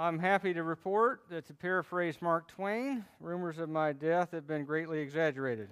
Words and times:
I'm 0.00 0.18
happy 0.18 0.54
to 0.54 0.62
report 0.62 1.24
that, 1.28 1.46
to 1.48 1.52
paraphrase 1.52 2.22
Mark 2.22 2.48
Twain, 2.48 3.04
rumors 3.20 3.58
of 3.58 3.68
my 3.68 3.92
death 3.92 4.30
have 4.30 4.46
been 4.46 4.64
greatly 4.64 4.98
exaggerated. 5.00 5.68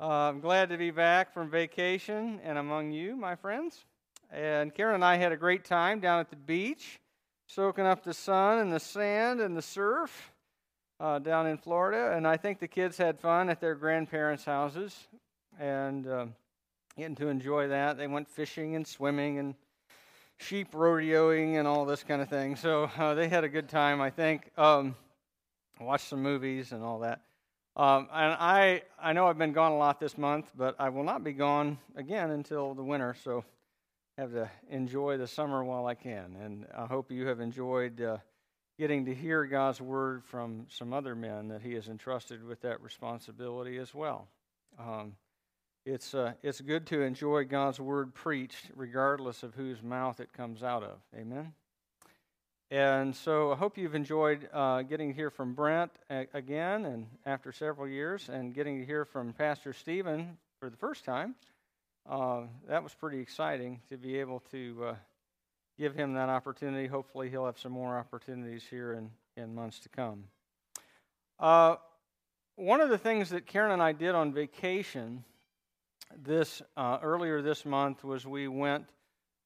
Uh, 0.00 0.08
I'm 0.08 0.40
glad 0.40 0.70
to 0.70 0.78
be 0.78 0.90
back 0.90 1.34
from 1.34 1.50
vacation 1.50 2.40
and 2.42 2.56
among 2.56 2.92
you, 2.92 3.14
my 3.14 3.36
friends. 3.36 3.84
And 4.32 4.74
Karen 4.74 4.94
and 4.94 5.04
I 5.04 5.16
had 5.16 5.32
a 5.32 5.36
great 5.36 5.66
time 5.66 6.00
down 6.00 6.20
at 6.20 6.30
the 6.30 6.36
beach, 6.36 6.98
soaking 7.46 7.84
up 7.84 8.02
the 8.02 8.14
sun 8.14 8.58
and 8.58 8.72
the 8.72 8.80
sand 8.80 9.42
and 9.42 9.54
the 9.54 9.60
surf 9.60 10.32
uh, 10.98 11.18
down 11.18 11.46
in 11.46 11.58
Florida. 11.58 12.16
And 12.16 12.26
I 12.26 12.38
think 12.38 12.58
the 12.58 12.68
kids 12.68 12.96
had 12.96 13.20
fun 13.20 13.50
at 13.50 13.60
their 13.60 13.74
grandparents' 13.74 14.46
houses 14.46 14.96
and 15.60 16.06
uh, 16.06 16.26
getting 16.96 17.16
to 17.16 17.28
enjoy 17.28 17.68
that. 17.68 17.98
They 17.98 18.06
went 18.06 18.30
fishing 18.30 18.74
and 18.76 18.86
swimming 18.86 19.38
and 19.38 19.54
sheep 20.42 20.72
rodeoing 20.72 21.58
and 21.58 21.68
all 21.68 21.84
this 21.84 22.02
kind 22.02 22.20
of 22.20 22.28
thing. 22.28 22.56
So 22.56 22.90
uh, 22.98 23.14
they 23.14 23.28
had 23.28 23.44
a 23.44 23.48
good 23.48 23.68
time, 23.68 24.00
I 24.00 24.10
think. 24.10 24.50
Um, 24.58 24.96
watched 25.80 26.08
some 26.08 26.22
movies 26.22 26.72
and 26.72 26.82
all 26.82 27.00
that. 27.00 27.22
Um, 27.76 28.08
and 28.12 28.36
I, 28.38 28.82
I 29.00 29.12
know 29.12 29.26
I've 29.26 29.38
been 29.38 29.52
gone 29.52 29.72
a 29.72 29.78
lot 29.78 29.98
this 29.98 30.18
month, 30.18 30.50
but 30.56 30.76
I 30.78 30.90
will 30.90 31.04
not 31.04 31.24
be 31.24 31.32
gone 31.32 31.78
again 31.96 32.30
until 32.30 32.74
the 32.74 32.82
winter. 32.82 33.16
So 33.24 33.44
have 34.18 34.32
to 34.32 34.50
enjoy 34.68 35.16
the 35.16 35.26
summer 35.26 35.64
while 35.64 35.86
I 35.86 35.94
can. 35.94 36.36
And 36.42 36.66
I 36.76 36.86
hope 36.86 37.10
you 37.10 37.26
have 37.28 37.40
enjoyed 37.40 38.00
uh, 38.00 38.18
getting 38.78 39.06
to 39.06 39.14
hear 39.14 39.46
God's 39.46 39.80
word 39.80 40.24
from 40.24 40.66
some 40.68 40.92
other 40.92 41.14
men 41.14 41.48
that 41.48 41.62
He 41.62 41.74
has 41.74 41.88
entrusted 41.88 42.44
with 42.44 42.60
that 42.62 42.82
responsibility 42.82 43.78
as 43.78 43.94
well. 43.94 44.28
Um, 44.78 45.14
it's, 45.84 46.14
uh, 46.14 46.32
it's 46.42 46.60
good 46.60 46.86
to 46.88 47.02
enjoy 47.02 47.44
God's 47.44 47.80
word 47.80 48.14
preached, 48.14 48.70
regardless 48.76 49.42
of 49.42 49.54
whose 49.54 49.82
mouth 49.82 50.20
it 50.20 50.32
comes 50.32 50.62
out 50.62 50.82
of. 50.82 50.98
Amen. 51.16 51.54
And 52.70 53.14
so 53.14 53.52
I 53.52 53.56
hope 53.56 53.76
you've 53.76 53.94
enjoyed 53.94 54.48
uh, 54.52 54.82
getting 54.82 55.08
to 55.08 55.14
hear 55.14 55.28
from 55.28 55.54
Brent 55.54 55.90
a- 56.08 56.28
again, 56.32 56.86
and 56.86 57.06
after 57.26 57.52
several 57.52 57.88
years, 57.88 58.28
and 58.28 58.54
getting 58.54 58.78
to 58.78 58.86
hear 58.86 59.04
from 59.04 59.32
Pastor 59.32 59.72
Stephen 59.72 60.38
for 60.58 60.70
the 60.70 60.76
first 60.76 61.04
time. 61.04 61.34
Uh, 62.08 62.42
that 62.68 62.82
was 62.82 62.94
pretty 62.94 63.18
exciting 63.18 63.80
to 63.90 63.96
be 63.96 64.18
able 64.18 64.40
to 64.52 64.84
uh, 64.86 64.94
give 65.78 65.94
him 65.94 66.14
that 66.14 66.28
opportunity. 66.28 66.86
Hopefully, 66.86 67.28
he'll 67.28 67.46
have 67.46 67.58
some 67.58 67.72
more 67.72 67.98
opportunities 67.98 68.64
here 68.70 68.92
in, 68.92 69.10
in 69.36 69.54
months 69.54 69.80
to 69.80 69.88
come. 69.88 70.24
Uh, 71.38 71.76
one 72.56 72.80
of 72.80 72.88
the 72.88 72.98
things 72.98 73.30
that 73.30 73.46
Karen 73.46 73.72
and 73.72 73.82
I 73.82 73.92
did 73.92 74.14
on 74.14 74.32
vacation 74.32 75.24
this 76.22 76.62
uh, 76.76 76.98
earlier 77.02 77.42
this 77.42 77.64
month 77.64 78.04
was 78.04 78.26
we 78.26 78.48
went 78.48 78.86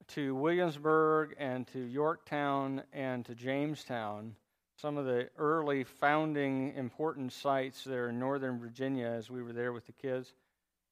to 0.08 0.34
Williamsburg 0.34 1.34
and 1.38 1.66
to 1.68 1.80
Yorktown 1.80 2.82
and 2.92 3.24
to 3.26 3.34
Jamestown, 3.34 4.36
some 4.76 4.96
of 4.96 5.04
the 5.04 5.28
early 5.36 5.84
founding 5.84 6.74
important 6.74 7.32
sites 7.32 7.82
there 7.84 8.08
in 8.08 8.18
northern 8.18 8.58
Virginia 8.58 9.06
as 9.06 9.30
we 9.30 9.42
were 9.42 9.52
there 9.52 9.72
with 9.72 9.86
the 9.86 9.92
kids. 9.92 10.32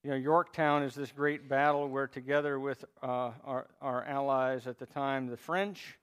You 0.02 0.10
know, 0.10 0.16
Yorktown 0.16 0.82
is 0.82 0.94
this 0.94 1.12
great 1.12 1.48
battle 1.48 1.88
where, 1.88 2.06
together 2.06 2.58
with 2.58 2.84
uh, 3.02 3.30
our, 3.44 3.66
our 3.80 4.04
allies 4.04 4.66
at 4.66 4.78
the 4.78 4.86
time, 4.86 5.28
the 5.28 5.36
French, 5.36 5.98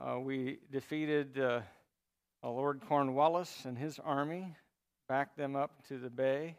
uh, 0.00 0.18
we 0.18 0.58
defeated 0.70 1.38
uh, 1.38 1.60
Lord 2.42 2.80
Cornwallis 2.88 3.64
and 3.64 3.78
his 3.78 3.98
army, 3.98 4.54
backed 5.08 5.36
them 5.36 5.56
up 5.56 5.86
to 5.88 5.98
the 5.98 6.10
bay, 6.10 6.56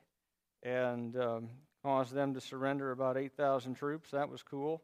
and 0.63 1.15
um, 1.17 1.49
caused 1.83 2.13
them 2.13 2.33
to 2.33 2.41
surrender 2.41 2.91
about 2.91 3.17
8,000 3.17 3.75
troops. 3.75 4.11
That 4.11 4.29
was 4.29 4.41
cool. 4.41 4.81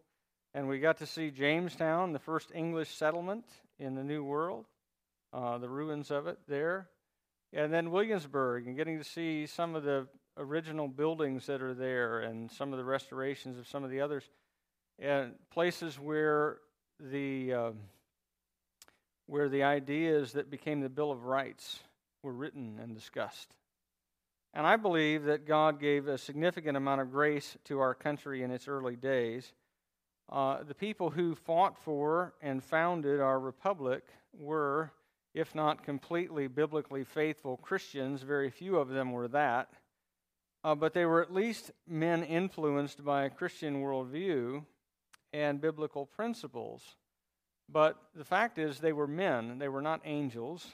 And 0.53 0.67
we 0.67 0.79
got 0.79 0.97
to 0.97 1.05
see 1.05 1.31
Jamestown, 1.31 2.11
the 2.11 2.19
first 2.19 2.51
English 2.53 2.89
settlement 2.89 3.45
in 3.79 3.95
the 3.95 4.03
New 4.03 4.23
World, 4.23 4.65
uh, 5.31 5.57
the 5.59 5.69
ruins 5.69 6.11
of 6.11 6.27
it 6.27 6.37
there. 6.47 6.89
And 7.53 7.73
then 7.73 7.91
Williamsburg, 7.91 8.67
and 8.67 8.75
getting 8.75 8.97
to 8.97 9.03
see 9.03 9.45
some 9.45 9.75
of 9.75 9.83
the 9.83 10.07
original 10.37 10.87
buildings 10.87 11.45
that 11.47 11.61
are 11.61 11.73
there 11.73 12.19
and 12.19 12.51
some 12.51 12.73
of 12.73 12.77
the 12.77 12.85
restorations 12.85 13.57
of 13.57 13.67
some 13.67 13.83
of 13.83 13.89
the 13.89 14.01
others. 14.01 14.23
And 14.97 15.33
places 15.51 15.97
where 15.97 16.57
the, 16.99 17.53
uh, 17.53 17.71
where 19.27 19.49
the 19.49 19.63
ideas 19.63 20.33
that 20.33 20.49
became 20.49 20.81
the 20.81 20.89
Bill 20.89 21.11
of 21.11 21.25
Rights 21.25 21.79
were 22.23 22.33
written 22.33 22.79
and 22.81 22.93
discussed. 22.93 23.55
And 24.53 24.65
I 24.65 24.77
believe 24.77 25.25
that 25.25 25.45
God 25.45 25.79
gave 25.79 26.07
a 26.07 26.17
significant 26.17 26.75
amount 26.75 27.01
of 27.01 27.11
grace 27.11 27.57
to 27.65 27.79
our 27.79 27.93
country 27.93 28.41
in 28.41 28.51
its 28.51 28.67
early 28.67 28.95
days. 28.95 29.53
Uh, 30.31 30.63
the 30.63 30.75
people 30.75 31.09
who 31.09 31.35
fought 31.35 31.77
for 31.77 32.33
and 32.41 32.63
founded 32.63 33.19
our 33.19 33.39
republic 33.39 34.03
were, 34.33 34.91
if 35.33 35.53
not 35.53 35.83
completely 35.83 36.47
biblically 36.47 37.03
faithful 37.03 37.57
Christians, 37.57 38.21
very 38.21 38.49
few 38.49 38.77
of 38.77 38.89
them 38.89 39.11
were 39.11 39.27
that, 39.27 39.69
uh, 40.63 40.75
but 40.75 40.93
they 40.93 41.05
were 41.05 41.21
at 41.21 41.33
least 41.33 41.71
men 41.87 42.23
influenced 42.23 43.03
by 43.03 43.23
a 43.23 43.29
Christian 43.29 43.81
worldview 43.81 44.63
and 45.31 45.61
biblical 45.61 46.05
principles. 46.05 46.95
But 47.71 47.97
the 48.15 48.25
fact 48.25 48.57
is, 48.57 48.79
they 48.79 48.93
were 48.93 49.07
men, 49.07 49.59
they 49.59 49.69
were 49.69 49.81
not 49.81 50.01
angels. 50.03 50.67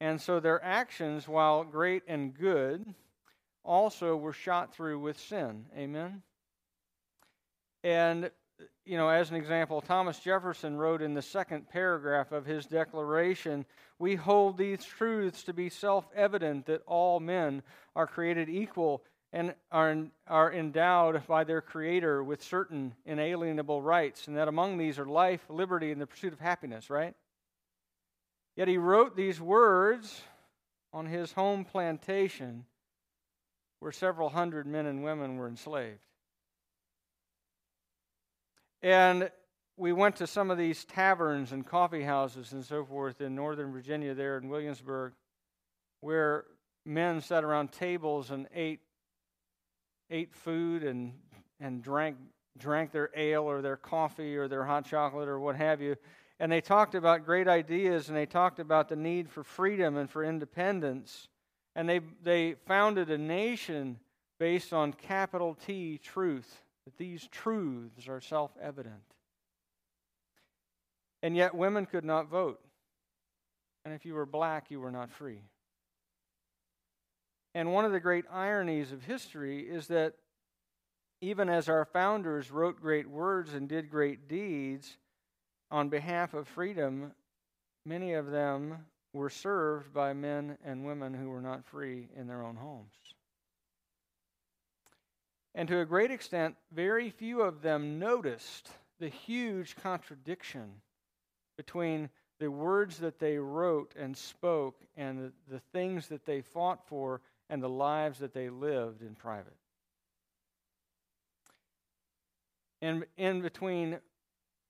And 0.00 0.20
so 0.20 0.40
their 0.40 0.62
actions, 0.64 1.28
while 1.28 1.62
great 1.62 2.02
and 2.08 2.34
good, 2.34 2.94
also 3.62 4.16
were 4.16 4.32
shot 4.32 4.74
through 4.74 4.98
with 4.98 5.18
sin. 5.18 5.66
Amen? 5.76 6.22
And, 7.84 8.30
you 8.84 8.96
know, 8.96 9.08
as 9.08 9.30
an 9.30 9.36
example, 9.36 9.80
Thomas 9.82 10.18
Jefferson 10.18 10.76
wrote 10.76 11.02
in 11.02 11.14
the 11.14 11.22
second 11.22 11.68
paragraph 11.68 12.32
of 12.32 12.46
his 12.46 12.66
declaration 12.66 13.66
We 13.98 14.16
hold 14.16 14.56
these 14.56 14.84
truths 14.84 15.42
to 15.44 15.52
be 15.52 15.68
self 15.68 16.06
evident 16.14 16.66
that 16.66 16.82
all 16.86 17.20
men 17.20 17.62
are 17.94 18.06
created 18.06 18.48
equal 18.48 19.02
and 19.32 19.54
are, 19.70 19.96
are 20.26 20.52
endowed 20.52 21.26
by 21.26 21.44
their 21.44 21.60
Creator 21.60 22.24
with 22.24 22.42
certain 22.42 22.94
inalienable 23.04 23.80
rights, 23.80 24.26
and 24.26 24.36
that 24.36 24.48
among 24.48 24.76
these 24.76 24.98
are 24.98 25.06
life, 25.06 25.42
liberty, 25.48 25.92
and 25.92 26.00
the 26.00 26.06
pursuit 26.06 26.32
of 26.32 26.40
happiness, 26.40 26.90
right? 26.90 27.14
Yet 28.60 28.68
he 28.68 28.76
wrote 28.76 29.16
these 29.16 29.40
words 29.40 30.20
on 30.92 31.06
his 31.06 31.32
home 31.32 31.64
plantation 31.64 32.66
where 33.78 33.90
several 33.90 34.28
hundred 34.28 34.66
men 34.66 34.84
and 34.84 35.02
women 35.02 35.38
were 35.38 35.48
enslaved. 35.48 36.02
And 38.82 39.30
we 39.78 39.94
went 39.94 40.16
to 40.16 40.26
some 40.26 40.50
of 40.50 40.58
these 40.58 40.84
taverns 40.84 41.52
and 41.52 41.66
coffee 41.66 42.02
houses 42.02 42.52
and 42.52 42.62
so 42.62 42.84
forth 42.84 43.22
in 43.22 43.34
Northern 43.34 43.72
Virginia, 43.72 44.12
there 44.12 44.36
in 44.36 44.50
Williamsburg, 44.50 45.14
where 46.02 46.44
men 46.84 47.22
sat 47.22 47.44
around 47.44 47.72
tables 47.72 48.30
and 48.30 48.46
ate 48.54 48.80
ate 50.10 50.34
food 50.34 50.82
and 50.82 51.14
and 51.60 51.82
drank 51.82 52.18
drank 52.58 52.92
their 52.92 53.08
ale 53.16 53.44
or 53.44 53.62
their 53.62 53.78
coffee 53.78 54.36
or 54.36 54.48
their 54.48 54.66
hot 54.66 54.84
chocolate 54.84 55.28
or 55.28 55.40
what 55.40 55.56
have 55.56 55.80
you 55.80 55.96
and 56.40 56.50
they 56.50 56.62
talked 56.62 56.94
about 56.94 57.26
great 57.26 57.46
ideas 57.46 58.08
and 58.08 58.16
they 58.16 58.24
talked 58.24 58.58
about 58.58 58.88
the 58.88 58.96
need 58.96 59.28
for 59.28 59.44
freedom 59.44 59.98
and 59.98 60.08
for 60.08 60.24
independence. 60.24 61.28
And 61.76 61.86
they, 61.86 62.00
they 62.22 62.54
founded 62.66 63.10
a 63.10 63.18
nation 63.18 63.98
based 64.38 64.72
on 64.72 64.94
capital 64.94 65.54
T 65.54 65.98
truth, 65.98 66.64
that 66.86 66.96
these 66.96 67.28
truths 67.30 68.08
are 68.08 68.22
self 68.22 68.52
evident. 68.60 69.02
And 71.22 71.36
yet, 71.36 71.54
women 71.54 71.84
could 71.84 72.06
not 72.06 72.30
vote. 72.30 72.58
And 73.84 73.92
if 73.92 74.06
you 74.06 74.14
were 74.14 74.24
black, 74.24 74.70
you 74.70 74.80
were 74.80 74.90
not 74.90 75.10
free. 75.10 75.42
And 77.54 77.74
one 77.74 77.84
of 77.84 77.92
the 77.92 78.00
great 78.00 78.24
ironies 78.32 78.92
of 78.92 79.02
history 79.02 79.60
is 79.60 79.88
that 79.88 80.14
even 81.20 81.50
as 81.50 81.68
our 81.68 81.84
founders 81.84 82.50
wrote 82.50 82.80
great 82.80 83.10
words 83.10 83.52
and 83.52 83.68
did 83.68 83.90
great 83.90 84.26
deeds, 84.26 84.96
on 85.70 85.88
behalf 85.88 86.34
of 86.34 86.48
freedom, 86.48 87.12
many 87.84 88.14
of 88.14 88.30
them 88.30 88.86
were 89.12 89.30
served 89.30 89.92
by 89.92 90.12
men 90.12 90.56
and 90.64 90.84
women 90.84 91.14
who 91.14 91.30
were 91.30 91.40
not 91.40 91.64
free 91.64 92.08
in 92.16 92.26
their 92.26 92.42
own 92.42 92.56
homes. 92.56 92.94
And 95.54 95.68
to 95.68 95.80
a 95.80 95.84
great 95.84 96.10
extent, 96.10 96.56
very 96.72 97.10
few 97.10 97.42
of 97.42 97.62
them 97.62 97.98
noticed 97.98 98.70
the 99.00 99.08
huge 99.08 99.74
contradiction 99.76 100.70
between 101.56 102.08
the 102.38 102.50
words 102.50 102.98
that 102.98 103.18
they 103.18 103.36
wrote 103.36 103.94
and 103.98 104.16
spoke 104.16 104.80
and 104.96 105.18
the, 105.18 105.32
the 105.54 105.60
things 105.72 106.08
that 106.08 106.24
they 106.24 106.40
fought 106.40 106.86
for 106.86 107.20
and 107.48 107.62
the 107.62 107.68
lives 107.68 108.20
that 108.20 108.32
they 108.32 108.48
lived 108.48 109.02
in 109.02 109.14
private. 109.14 109.56
And 112.80 113.04
in 113.18 113.42
between 113.42 113.98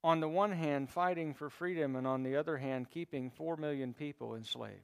on 0.03 0.21
the 0.21 0.29
one 0.29 0.53
hand, 0.53 0.89
fighting 0.89 1.35
for 1.35 1.51
freedom, 1.51 1.97
and 1.97 2.07
on 2.07 2.23
the 2.23 2.37
other 2.37 2.57
hand, 2.57 2.91
keeping 2.91 3.31
4 3.31 3.57
million 3.57 3.93
people 3.93 4.35
enslaved. 4.35 4.81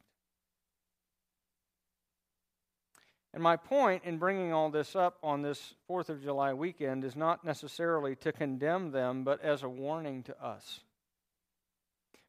And 3.33 3.43
my 3.43 3.57
point 3.57 4.05
in 4.05 4.19
bringing 4.19 4.53
all 4.53 4.71
this 4.71 4.97
up 4.97 5.19
on 5.23 5.43
this 5.43 5.75
4th 5.91 6.09
of 6.09 6.23
July 6.23 6.55
weekend 6.55 7.05
is 7.05 7.17
not 7.17 7.45
necessarily 7.45 8.17
to 8.17 8.33
condemn 8.33 8.93
them, 8.93 9.25
but 9.25 9.43
as 9.43 9.63
a 9.63 9.69
warning 9.69 10.23
to 10.23 10.43
us. 10.43 10.81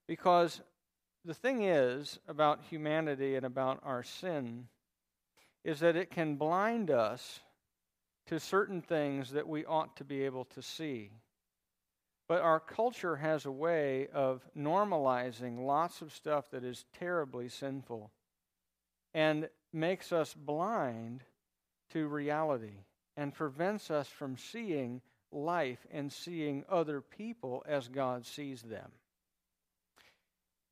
Because 0.05 0.61
the 1.23 1.33
thing 1.33 1.63
is 1.63 2.19
about 2.27 2.63
humanity 2.69 3.35
and 3.35 3.45
about 3.45 3.79
our 3.83 4.03
sin 4.03 4.67
is 5.63 5.79
that 5.81 5.95
it 5.95 6.09
can 6.09 6.35
blind 6.35 6.89
us 6.89 7.41
to 8.27 8.39
certain 8.39 8.81
things 8.81 9.31
that 9.31 9.47
we 9.47 9.65
ought 9.65 9.95
to 9.97 10.03
be 10.03 10.23
able 10.23 10.45
to 10.45 10.61
see. 10.61 11.11
But 12.27 12.41
our 12.41 12.59
culture 12.59 13.15
has 13.15 13.45
a 13.45 13.51
way 13.51 14.07
of 14.13 14.45
normalizing 14.57 15.65
lots 15.65 16.01
of 16.01 16.13
stuff 16.13 16.51
that 16.51 16.63
is 16.63 16.85
terribly 16.99 17.47
sinful 17.47 18.11
and 19.13 19.49
makes 19.71 20.11
us 20.11 20.33
blind 20.33 21.23
to 21.91 22.07
reality 22.07 22.83
and 23.15 23.33
prevents 23.33 23.89
us 23.89 24.07
from 24.07 24.37
seeing 24.37 25.01
life 25.31 25.85
and 25.91 26.11
seeing 26.11 26.65
other 26.69 27.01
people 27.01 27.63
as 27.67 27.87
God 27.87 28.25
sees 28.25 28.61
them. 28.61 28.91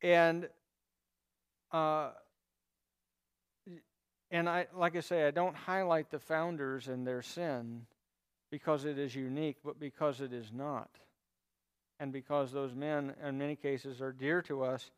And 0.02 0.48
uh, 1.72 2.10
and 4.30 4.48
I 4.48 4.66
like 4.74 4.96
I 4.96 5.00
say, 5.00 5.26
I 5.26 5.30
don't 5.30 5.56
highlight 5.56 6.10
the 6.10 6.18
founders 6.18 6.88
and 6.88 7.06
their 7.06 7.22
sin 7.22 7.86
because 8.50 8.84
it 8.84 8.98
is 8.98 9.14
unique, 9.14 9.56
but 9.64 9.80
because 9.80 10.20
it 10.20 10.32
is 10.32 10.52
not. 10.52 10.90
And 11.98 12.12
because 12.12 12.52
those 12.52 12.74
men, 12.74 13.14
in 13.26 13.38
many 13.38 13.56
cases, 13.56 14.00
are 14.00 14.12
dear 14.12 14.42
to 14.42 14.64
us 14.64 14.90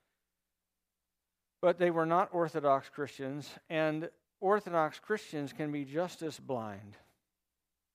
but 1.61 1.79
they 1.79 1.91
were 1.91 2.07
not 2.07 2.29
Orthodox 2.33 2.89
Christians, 2.89 3.51
and 3.69 4.09
Orthodox 4.41 5.01
Christians 5.01 5.53
can 5.53 5.73
be 5.73 5.85
just 5.85 6.23
as 6.23 6.39
blind 6.39 6.97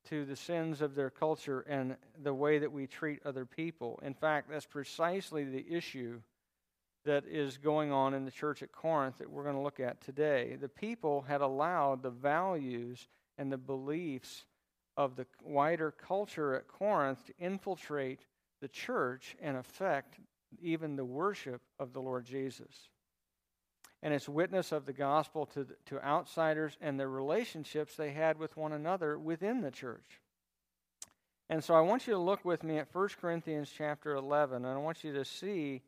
to 0.10 0.26
the 0.26 0.36
sins 0.36 0.82
of 0.82 0.96
their 0.96 1.10
culture 1.10 1.62
and 1.62 1.96
the 2.22 2.34
way 2.34 2.60
that 2.60 2.72
we 2.72 2.88
treat 2.88 3.26
other 3.26 3.46
people. 3.46 4.02
In 4.04 4.14
fact, 4.14 4.50
that's 4.50 4.66
precisely 4.66 5.46
the 5.46 5.66
issue 5.70 6.20
that 7.06 7.24
is 7.26 7.58
going 7.58 7.92
on 7.94 8.14
in 8.14 8.26
the 8.26 8.32
church 8.32 8.62
at 8.62 8.74
Corinth 8.74 9.20
that 9.20 9.30
we're 9.30 9.44
going 9.44 9.56
to 9.56 9.62
look 9.62 9.80
at 9.80 10.02
today. 10.02 10.58
The 10.60 10.70
people 10.70 11.22
had 11.22 11.40
allowed 11.40 12.04
the 12.04 12.10
values 12.10 13.08
and 13.38 13.50
the 13.50 13.58
beliefs 13.58 14.46
of 14.98 15.16
the 15.16 15.26
wider 15.42 15.92
culture 15.92 16.54
at 16.54 16.68
Corinth 16.68 17.26
to 17.28 17.34
infiltrate 17.40 18.26
the 18.64 18.70
church 18.70 19.36
and 19.42 19.58
affect 19.58 20.16
even 20.62 20.96
the 20.96 21.04
worship 21.04 21.62
of 21.80 21.92
the 21.92 22.00
Lord 22.00 22.24
Jesus 22.24 22.88
and 24.02 24.14
its 24.14 24.30
witness 24.30 24.72
of 24.72 24.86
the 24.86 24.94
gospel 24.94 25.46
to, 25.48 25.68
to 25.88 26.02
outsiders 26.02 26.78
and 26.80 26.98
the 26.98 27.08
relationships 27.08 27.98
they 27.98 28.12
had 28.12 28.40
with 28.40 28.56
one 28.56 28.72
another 28.72 29.20
within 29.20 29.60
the 29.60 29.70
church. 29.70 30.22
And 31.50 31.62
so 31.62 31.74
I 31.74 31.82
want 31.82 32.08
you 32.08 32.14
to 32.14 32.20
look 32.20 32.46
with 32.46 32.64
me 32.64 32.78
at 32.78 32.88
1 32.96 33.10
Corinthians 33.20 33.70
chapter 33.78 34.16
11, 34.16 34.64
and 34.64 34.74
I 34.74 34.78
want 34.78 35.04
you 35.04 35.12
to 35.12 35.26
see 35.26 35.82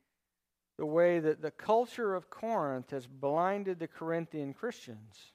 the 0.78 0.86
way 0.86 1.19
that 1.19 1.42
the 1.42 1.51
culture 1.51 2.13
of 2.13 2.30
Corinth 2.30 2.89
has 2.92 3.07
blinded 3.07 3.80
the 3.80 3.88
Corinthian 3.88 4.54
Christians 4.54 5.31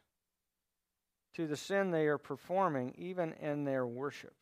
to 1.36 1.46
the 1.46 1.56
sin 1.56 1.90
they 1.90 2.06
are 2.06 2.19
performing, 2.19 2.94
even 2.98 3.32
in 3.40 3.64
their 3.64 3.86
worship. 3.86 4.34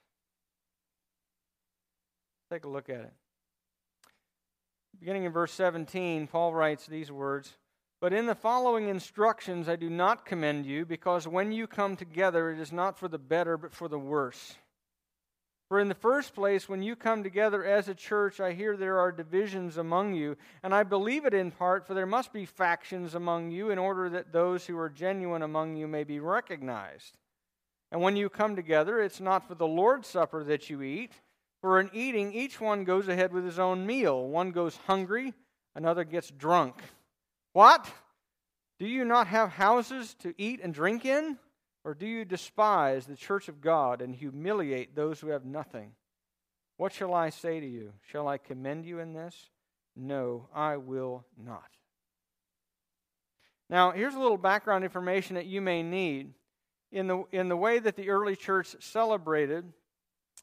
Take 2.50 2.64
a 2.64 2.68
look 2.68 2.88
at 2.88 3.00
it. 3.00 3.12
Beginning 4.98 5.24
in 5.24 5.32
verse 5.32 5.52
17, 5.52 6.26
Paul 6.26 6.54
writes 6.54 6.86
these 6.86 7.12
words. 7.12 7.56
But 8.00 8.12
in 8.12 8.26
the 8.26 8.34
following 8.34 8.88
instructions 8.88 9.68
I 9.68 9.76
do 9.76 9.90
not 9.90 10.24
commend 10.24 10.66
you, 10.66 10.86
because 10.86 11.26
when 11.26 11.52
you 11.52 11.66
come 11.66 11.96
together, 11.96 12.50
it 12.50 12.60
is 12.60 12.72
not 12.72 12.98
for 12.98 13.08
the 13.08 13.18
better, 13.18 13.56
but 13.56 13.72
for 13.72 13.88
the 13.88 13.98
worse. 13.98 14.56
For 15.68 15.78
in 15.78 15.88
the 15.88 15.94
first 15.94 16.34
place, 16.34 16.68
when 16.68 16.82
you 16.82 16.96
come 16.96 17.22
together 17.22 17.62
as 17.64 17.88
a 17.88 17.94
church, 17.94 18.40
I 18.40 18.54
hear 18.54 18.76
there 18.76 19.00
are 19.00 19.12
divisions 19.12 19.76
among 19.76 20.14
you, 20.14 20.36
and 20.62 20.74
I 20.74 20.82
believe 20.82 21.26
it 21.26 21.34
in 21.34 21.50
part, 21.50 21.86
for 21.86 21.92
there 21.92 22.06
must 22.06 22.32
be 22.32 22.46
factions 22.46 23.14
among 23.14 23.50
you, 23.50 23.68
in 23.68 23.78
order 23.78 24.08
that 24.08 24.32
those 24.32 24.64
who 24.64 24.78
are 24.78 24.88
genuine 24.88 25.42
among 25.42 25.76
you 25.76 25.86
may 25.86 26.04
be 26.04 26.20
recognized. 26.20 27.18
And 27.92 28.00
when 28.00 28.16
you 28.16 28.30
come 28.30 28.56
together, 28.56 29.00
it's 29.00 29.20
not 29.20 29.46
for 29.46 29.54
the 29.54 29.66
Lord's 29.66 30.08
Supper 30.08 30.42
that 30.44 30.70
you 30.70 30.82
eat, 30.82 31.12
for 31.60 31.80
in 31.80 31.90
eating, 31.92 32.32
each 32.32 32.60
one 32.60 32.84
goes 32.84 33.08
ahead 33.08 33.32
with 33.32 33.44
his 33.44 33.58
own 33.58 33.86
meal. 33.86 34.28
One 34.28 34.50
goes 34.50 34.76
hungry, 34.86 35.34
another 35.74 36.04
gets 36.04 36.30
drunk. 36.30 36.76
What? 37.52 37.90
Do 38.78 38.86
you 38.86 39.04
not 39.04 39.26
have 39.26 39.50
houses 39.50 40.14
to 40.20 40.34
eat 40.38 40.60
and 40.62 40.72
drink 40.72 41.04
in? 41.04 41.38
Or 41.84 41.94
do 41.94 42.06
you 42.06 42.24
despise 42.24 43.06
the 43.06 43.16
church 43.16 43.48
of 43.48 43.60
God 43.60 44.02
and 44.02 44.14
humiliate 44.14 44.94
those 44.94 45.20
who 45.20 45.28
have 45.28 45.44
nothing? 45.44 45.92
What 46.76 46.92
shall 46.92 47.14
I 47.14 47.30
say 47.30 47.60
to 47.60 47.66
you? 47.66 47.92
Shall 48.02 48.28
I 48.28 48.38
commend 48.38 48.84
you 48.84 49.00
in 49.00 49.12
this? 49.12 49.50
No, 49.96 50.48
I 50.54 50.76
will 50.76 51.24
not. 51.36 51.68
Now, 53.68 53.90
here's 53.90 54.14
a 54.14 54.20
little 54.20 54.38
background 54.38 54.84
information 54.84 55.34
that 55.34 55.46
you 55.46 55.60
may 55.60 55.82
need. 55.82 56.34
In 56.90 57.06
the, 57.06 57.24
in 57.32 57.48
the 57.48 57.56
way 57.56 57.78
that 57.80 57.96
the 57.96 58.08
early 58.08 58.34
church 58.34 58.74
celebrated, 58.80 59.72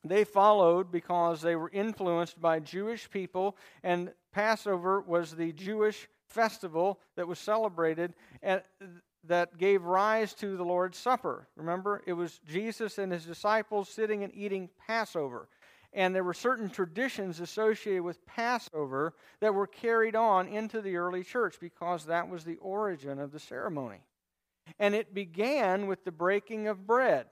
they 0.03 0.23
followed 0.23 0.91
because 0.91 1.41
they 1.41 1.55
were 1.55 1.69
influenced 1.69 2.39
by 2.41 2.59
Jewish 2.59 3.09
people, 3.09 3.55
and 3.83 4.11
Passover 4.31 5.01
was 5.01 5.35
the 5.35 5.51
Jewish 5.53 6.07
festival 6.27 6.99
that 7.15 7.27
was 7.27 7.39
celebrated 7.39 8.13
and 8.41 8.61
that 9.27 9.57
gave 9.57 9.83
rise 9.83 10.33
to 10.35 10.55
the 10.57 10.63
Lord's 10.63 10.97
Supper. 10.97 11.47
Remember, 11.55 12.03
it 12.05 12.13
was 12.13 12.39
Jesus 12.47 12.97
and 12.97 13.11
his 13.11 13.25
disciples 13.25 13.89
sitting 13.89 14.23
and 14.23 14.33
eating 14.35 14.69
Passover. 14.87 15.47
And 15.93 16.13
there 16.13 16.23
were 16.23 16.33
certain 16.33 16.69
traditions 16.69 17.39
associated 17.39 18.03
with 18.03 18.25
Passover 18.25 19.13
that 19.39 19.53
were 19.53 19.67
carried 19.67 20.15
on 20.15 20.47
into 20.47 20.81
the 20.81 20.97
early 20.97 21.23
church 21.23 21.55
because 21.59 22.05
that 22.05 22.29
was 22.29 22.43
the 22.43 22.57
origin 22.57 23.17
of 23.17 23.31
the 23.31 23.39
ceremony. 23.39 24.01
And 24.77 24.93
it 24.93 25.13
began 25.13 25.87
with 25.87 26.03
the 26.03 26.11
breaking 26.11 26.67
of 26.67 26.85
bread. 26.85 27.27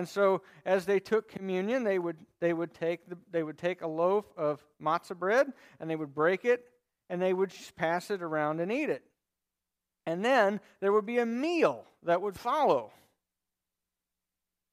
And 0.00 0.08
so, 0.08 0.40
as 0.64 0.86
they 0.86 0.98
took 0.98 1.28
communion, 1.28 1.84
they 1.84 1.98
would, 1.98 2.16
they 2.40 2.54
would, 2.54 2.72
take, 2.72 3.06
the, 3.06 3.18
they 3.30 3.42
would 3.42 3.58
take 3.58 3.82
a 3.82 3.86
loaf 3.86 4.24
of 4.34 4.64
matzah 4.82 5.14
bread 5.14 5.52
and 5.78 5.90
they 5.90 5.94
would 5.94 6.14
break 6.14 6.46
it 6.46 6.64
and 7.10 7.20
they 7.20 7.34
would 7.34 7.50
just 7.50 7.76
pass 7.76 8.10
it 8.10 8.22
around 8.22 8.60
and 8.60 8.72
eat 8.72 8.88
it. 8.88 9.02
And 10.06 10.24
then 10.24 10.60
there 10.80 10.90
would 10.90 11.04
be 11.04 11.18
a 11.18 11.26
meal 11.26 11.84
that 12.04 12.22
would 12.22 12.34
follow. 12.34 12.92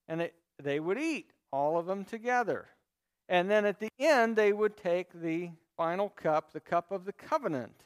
And 0.08 0.22
it, 0.22 0.34
they 0.64 0.80
would 0.80 0.98
eat, 0.98 1.30
all 1.52 1.78
of 1.78 1.88
them 1.88 2.06
together. 2.06 2.70
And 3.28 3.52
then 3.52 3.66
at 3.66 3.82
the 3.82 3.90
end, 4.00 4.38
they 4.38 4.54
would 4.54 4.78
take 4.78 5.12
the 5.12 5.52
final 5.76 6.08
cup, 6.08 6.54
the 6.54 6.62
cup 6.62 6.90
of 6.90 7.04
the 7.04 7.12
covenant, 7.12 7.84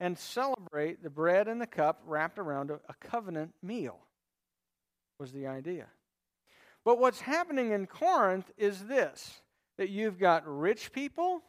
and 0.00 0.16
celebrate 0.16 1.02
the 1.02 1.10
bread 1.10 1.46
and 1.46 1.60
the 1.60 1.66
cup 1.66 2.00
wrapped 2.06 2.38
around 2.38 2.70
a, 2.70 2.80
a 2.88 2.94
covenant 3.00 3.52
meal, 3.62 3.98
was 5.18 5.32
the 5.32 5.46
idea. 5.46 5.88
But 6.86 7.00
what's 7.00 7.20
happening 7.20 7.72
in 7.72 7.88
Corinth 7.88 8.48
is 8.56 8.84
this 8.84 9.42
that 9.76 9.90
you've 9.90 10.20
got 10.20 10.46
rich 10.46 10.92
people 10.92 11.42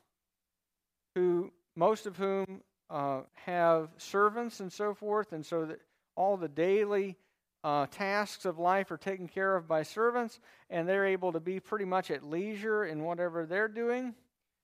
who 1.14 1.52
most 1.76 2.08
of 2.08 2.18
whom 2.18 2.62
uh, 2.90 3.22
have 3.36 3.90
servants 3.98 4.62
and 4.62 4.74
so 4.74 4.96
forth, 4.96 5.34
and 5.34 5.46
so 5.46 5.66
that 5.66 5.80
all 6.16 6.38
the 6.38 6.48
daily 6.48 7.18
uh, 7.64 7.86
tasks 7.92 8.46
of 8.46 8.58
life 8.58 8.90
are 8.90 8.98
taken 8.98 9.28
care 9.28 9.56
of 9.56 9.68
by 9.68 9.84
servants, 9.84 10.40
and 10.72 10.90
they're 10.90 11.06
able 11.06 11.32
to 11.32 11.40
be 11.40 11.60
pretty 11.60 11.86
much 11.86 12.10
at 12.10 12.24
leisure 12.24 12.86
in 12.86 13.04
whatever 13.04 13.46
they're 13.46 13.68
doing. 13.68 14.16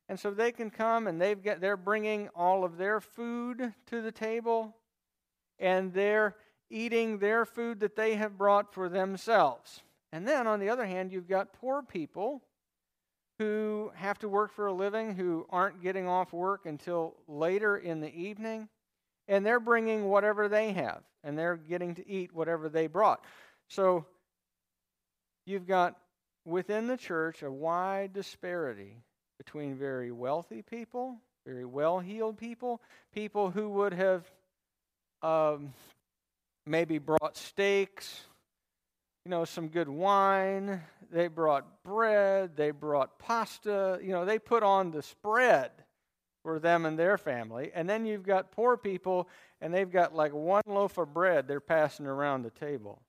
And 0.10 0.20
so 0.20 0.32
they 0.32 0.52
can 0.52 0.72
come 0.72 1.06
and 1.06 1.22
they've 1.22 1.42
got, 1.42 1.62
they're 1.62 1.78
bringing 1.78 2.30
all 2.36 2.64
of 2.64 2.78
their 2.78 3.00
food 3.00 3.74
to 3.92 4.02
the 4.02 4.12
table, 4.12 4.76
and 5.60 5.94
they're 5.94 6.36
eating 6.72 7.20
their 7.20 7.46
food 7.46 7.80
that 7.82 7.96
they 7.96 8.16
have 8.16 8.40
brought 8.40 8.74
for 8.74 8.90
themselves. 8.90 9.84
And 10.14 10.28
then 10.28 10.46
on 10.46 10.60
the 10.60 10.70
other 10.70 10.86
hand, 10.86 11.12
you've 11.12 11.28
got 11.28 11.54
poor 11.54 11.82
people 11.82 12.44
who 13.40 13.92
have 13.96 14.20
to 14.20 14.30
work 14.30 14.54
for 14.54 14.68
a 14.68 14.74
living 14.74 15.16
who 15.16 15.48
aren't 15.50 15.82
getting 15.82 16.08
off 16.08 16.32
work 16.32 16.68
until 16.68 17.16
later 17.28 17.76
in 17.76 18.00
the 18.00 18.14
evening, 18.16 18.70
and 19.28 19.44
they're 19.44 19.60
bringing 19.60 20.06
whatever 20.06 20.48
they 20.48 20.72
have, 20.72 21.02
and 21.24 21.36
they're 21.36 21.58
getting 21.58 21.96
to 21.96 22.08
eat 22.08 22.32
whatever 22.32 22.70
they 22.70 22.86
brought. 22.86 23.26
So 23.70 24.06
you've 25.48 25.66
got 25.66 25.98
within 26.46 26.86
the 26.86 26.96
church 26.96 27.42
a 27.42 27.52
wide 27.52 28.14
disparity 28.14 28.98
between 29.40 29.76
very 29.76 30.12
wealthy 30.12 30.62
people, 30.62 31.18
very 31.44 31.66
well 31.66 32.00
heeled 32.00 32.38
people, 32.38 32.84
people 33.16 33.50
who 33.50 33.68
would 33.68 33.96
have 33.96 34.30
um, 35.24 35.74
maybe 36.68 37.00
brought 37.00 37.36
steaks 37.36 38.26
you 39.26 39.30
know, 39.30 39.46
some 39.46 39.70
good 39.70 39.88
wine. 39.88 40.82
They 41.12 41.28
brought 41.28 41.84
bread. 41.84 42.58
They 42.58 42.72
brought 42.72 43.20
pasta. 43.20 44.00
You 44.02 44.12
know, 44.12 44.26
they 44.26 44.40
put 44.40 44.64
on 44.64 44.92
the 44.92 45.02
spread 45.02 45.72
for 46.44 46.60
them 46.60 46.86
and 46.86 47.00
their 47.00 47.18
family. 47.18 47.72
And 47.74 47.90
then 47.90 48.06
you've 48.06 48.24
got 48.24 48.52
poor 48.52 48.76
people, 48.76 49.30
and 49.62 49.74
they've 49.74 49.90
got 49.90 50.14
like 50.14 50.34
one 50.34 50.64
loaf 50.68 50.98
of 50.98 51.14
bread 51.14 51.48
they're 51.48 51.62
passing 51.62 52.06
around 52.06 52.44
the 52.44 52.50
table 52.52 53.02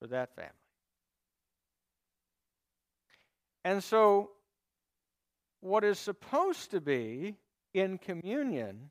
for 0.00 0.08
that 0.08 0.34
family. 0.34 0.50
And 3.64 3.82
so, 3.82 4.30
what 5.60 5.84
is 5.84 5.98
supposed 5.98 6.72
to 6.72 6.80
be 6.80 7.36
in 7.72 7.96
communion 7.96 8.90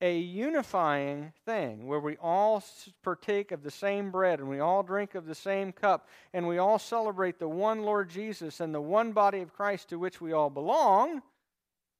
a 0.00 0.18
unifying 0.18 1.32
thing 1.44 1.86
where 1.86 2.00
we 2.00 2.16
all 2.18 2.62
partake 3.02 3.50
of 3.50 3.62
the 3.62 3.70
same 3.70 4.10
bread 4.10 4.40
and 4.40 4.48
we 4.48 4.60
all 4.60 4.82
drink 4.82 5.14
of 5.14 5.26
the 5.26 5.34
same 5.34 5.72
cup 5.72 6.08
and 6.34 6.46
we 6.46 6.58
all 6.58 6.78
celebrate 6.78 7.38
the 7.38 7.48
one 7.48 7.82
Lord 7.82 8.10
Jesus 8.10 8.60
and 8.60 8.74
the 8.74 8.80
one 8.80 9.12
body 9.12 9.40
of 9.40 9.54
Christ 9.54 9.88
to 9.88 9.98
which 9.98 10.20
we 10.20 10.32
all 10.32 10.50
belong. 10.50 11.22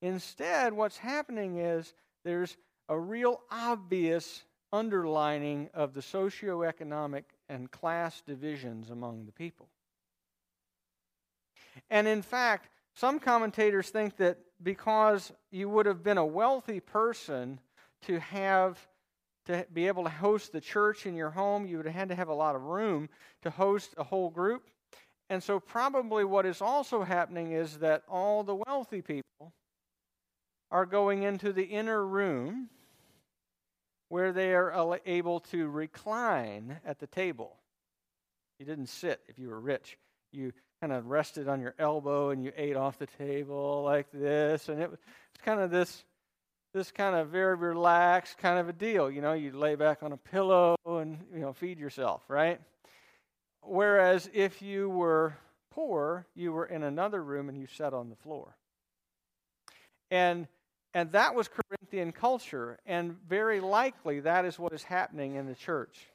Instead, 0.01 0.73
what's 0.73 0.97
happening 0.97 1.57
is 1.57 1.93
there's 2.23 2.55
a 2.87 2.97
real 2.97 3.41
obvious 3.49 4.43
underlining 4.71 5.69
of 5.73 5.93
the 5.93 6.01
socioeconomic 6.01 7.23
and 7.49 7.71
class 7.71 8.21
divisions 8.21 8.91
among 8.91 9.25
the 9.25 9.31
people. 9.31 9.67
And 11.89 12.07
in 12.07 12.21
fact, 12.21 12.69
some 12.93 13.19
commentators 13.19 13.89
think 13.89 14.17
that 14.17 14.37
because 14.61 15.31
you 15.51 15.69
would 15.69 15.85
have 15.85 16.03
been 16.03 16.17
a 16.17 16.25
wealthy 16.25 16.79
person 16.79 17.59
to 18.03 18.19
have 18.19 18.77
to 19.45 19.65
be 19.73 19.87
able 19.87 20.03
to 20.03 20.09
host 20.09 20.51
the 20.51 20.61
church 20.61 21.05
in 21.05 21.15
your 21.15 21.29
home, 21.29 21.65
you 21.65 21.77
would 21.77 21.85
have 21.85 21.95
had 21.95 22.09
to 22.09 22.15
have 22.15 22.27
a 22.27 22.33
lot 22.33 22.55
of 22.55 22.63
room 22.63 23.09
to 23.43 23.49
host 23.49 23.93
a 23.97 24.03
whole 24.03 24.29
group. 24.29 24.63
And 25.29 25.41
so, 25.43 25.59
probably 25.59 26.23
what 26.23 26.45
is 26.45 26.61
also 26.61 27.03
happening 27.03 27.51
is 27.51 27.79
that 27.79 28.03
all 28.09 28.43
the 28.43 28.55
wealthy 28.55 29.01
people 29.01 29.53
are 30.71 30.85
going 30.85 31.23
into 31.23 31.51
the 31.51 31.63
inner 31.63 32.05
room 32.05 32.69
where 34.09 34.31
they 34.31 34.53
are 34.53 34.99
able 35.05 35.39
to 35.39 35.67
recline 35.67 36.79
at 36.85 36.99
the 36.99 37.07
table. 37.07 37.57
You 38.59 38.65
didn't 38.65 38.87
sit 38.87 39.21
if 39.27 39.37
you 39.37 39.49
were 39.49 39.59
rich. 39.59 39.97
You 40.31 40.53
kind 40.81 40.93
of 40.93 41.07
rested 41.07 41.47
on 41.47 41.61
your 41.61 41.73
elbow 41.77 42.29
and 42.29 42.43
you 42.43 42.51
ate 42.55 42.75
off 42.75 42.97
the 42.97 43.07
table 43.07 43.83
like 43.83 44.07
this. 44.11 44.69
And 44.69 44.81
it 44.81 44.89
was 44.89 44.99
kind 45.43 45.59
of 45.59 45.71
this 45.71 46.03
this 46.77 46.91
kind 46.91 47.15
of 47.15 47.29
very 47.29 47.55
relaxed 47.55 48.37
kind 48.37 48.59
of 48.59 48.69
a 48.69 48.73
deal. 48.73 49.09
You 49.09 49.21
know, 49.21 49.33
you 49.33 49.51
lay 49.51 49.73
back 49.73 50.03
on 50.03 50.11
a 50.11 50.17
pillow 50.17 50.75
and, 50.85 51.17
you 51.33 51.39
know, 51.39 51.51
feed 51.51 51.79
yourself, 51.79 52.21
right? 52.27 52.61
Whereas 53.63 54.29
if 54.31 54.61
you 54.61 54.87
were 54.87 55.35
poor, 55.71 56.27
you 56.35 56.53
were 56.53 56.67
in 56.67 56.83
another 56.83 57.23
room 57.23 57.49
and 57.49 57.57
you 57.57 57.65
sat 57.65 57.93
on 57.93 58.09
the 58.09 58.15
floor. 58.15 58.55
And 60.11 60.47
and 60.93 61.11
that 61.11 61.35
was 61.35 61.47
Corinthian 61.47 62.11
culture, 62.11 62.79
and 62.85 63.17
very 63.27 63.59
likely 63.59 64.21
that 64.21 64.45
is 64.45 64.57
what 64.57 64.73
is 64.73 64.83
happening 64.83 65.35
in 65.35 65.45
the 65.45 65.53
church. 65.53 66.07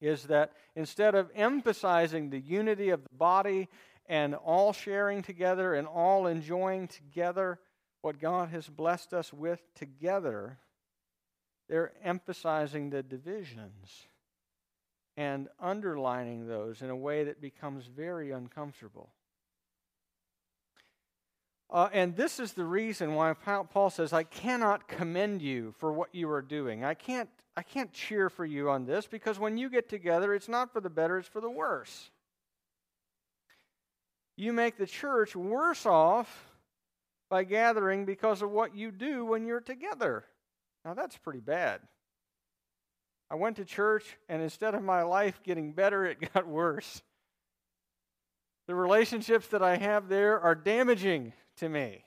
Is 0.00 0.24
that 0.24 0.52
instead 0.76 1.14
of 1.14 1.30
emphasizing 1.34 2.30
the 2.30 2.38
unity 2.38 2.90
of 2.90 3.02
the 3.02 3.16
body 3.16 3.68
and 4.06 4.34
all 4.34 4.72
sharing 4.72 5.22
together 5.22 5.74
and 5.74 5.88
all 5.88 6.26
enjoying 6.26 6.86
together, 6.86 7.58
what 8.02 8.20
God 8.20 8.50
has 8.50 8.68
blessed 8.68 9.14
us 9.14 9.32
with 9.32 9.62
together, 9.74 10.58
they're 11.68 11.92
emphasizing 12.04 12.90
the 12.90 13.02
divisions 13.02 14.06
and 15.16 15.48
underlining 15.60 16.48
those 16.48 16.82
in 16.82 16.90
a 16.90 16.96
way 16.96 17.24
that 17.24 17.40
becomes 17.40 17.86
very 17.86 18.32
uncomfortable. 18.32 19.10
Uh, 21.70 21.88
and 21.92 22.16
this 22.16 22.38
is 22.38 22.52
the 22.52 22.64
reason 22.64 23.14
why 23.14 23.32
Paul 23.32 23.88
says, 23.88 24.12
I 24.12 24.24
cannot 24.24 24.88
commend 24.88 25.40
you 25.40 25.74
for 25.78 25.90
what 25.90 26.14
you 26.14 26.30
are 26.30 26.42
doing. 26.42 26.84
I 26.84 26.92
can't, 26.92 27.30
I 27.56 27.62
can't 27.62 27.92
cheer 27.92 28.28
for 28.28 28.44
you 28.44 28.68
on 28.68 28.84
this 28.84 29.06
because 29.06 29.38
when 29.38 29.56
you 29.56 29.70
get 29.70 29.88
together, 29.88 30.34
it's 30.34 30.48
not 30.48 30.70
for 30.72 30.80
the 30.80 30.90
better, 30.90 31.16
it's 31.18 31.28
for 31.28 31.40
the 31.40 31.48
worse. 31.48 32.10
You 34.36 34.52
make 34.52 34.76
the 34.76 34.86
church 34.86 35.34
worse 35.34 35.86
off 35.86 36.51
by 37.32 37.44
gathering 37.44 38.04
because 38.04 38.42
of 38.42 38.50
what 38.50 38.76
you 38.76 38.90
do 38.90 39.24
when 39.24 39.46
you're 39.46 39.58
together. 39.58 40.22
Now, 40.84 40.92
that's 40.92 41.16
pretty 41.16 41.40
bad. 41.40 41.80
I 43.30 43.36
went 43.36 43.56
to 43.56 43.64
church, 43.64 44.18
and 44.28 44.42
instead 44.42 44.74
of 44.74 44.82
my 44.82 45.02
life 45.02 45.40
getting 45.42 45.72
better, 45.72 46.04
it 46.04 46.18
got 46.34 46.46
worse. 46.46 47.00
The 48.66 48.74
relationships 48.74 49.46
that 49.46 49.62
I 49.62 49.78
have 49.78 50.10
there 50.10 50.38
are 50.42 50.54
damaging 50.54 51.32
to 51.56 51.70
me. 51.70 52.04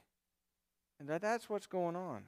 And 1.00 1.10
that, 1.10 1.24
that's 1.24 1.50
what's 1.50 1.66
going 1.66 1.96
on. 1.96 2.26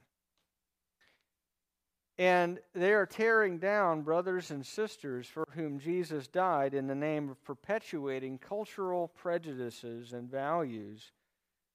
And 2.18 2.58
they 2.74 2.94
are 2.94 3.06
tearing 3.06 3.58
down 3.58 4.02
brothers 4.02 4.50
and 4.50 4.66
sisters 4.66 5.28
for 5.28 5.44
whom 5.54 5.78
Jesus 5.78 6.26
died 6.26 6.74
in 6.74 6.88
the 6.88 6.96
name 6.96 7.30
of 7.30 7.44
perpetuating 7.44 8.38
cultural 8.38 9.06
prejudices 9.06 10.12
and 10.12 10.28
values 10.28 11.12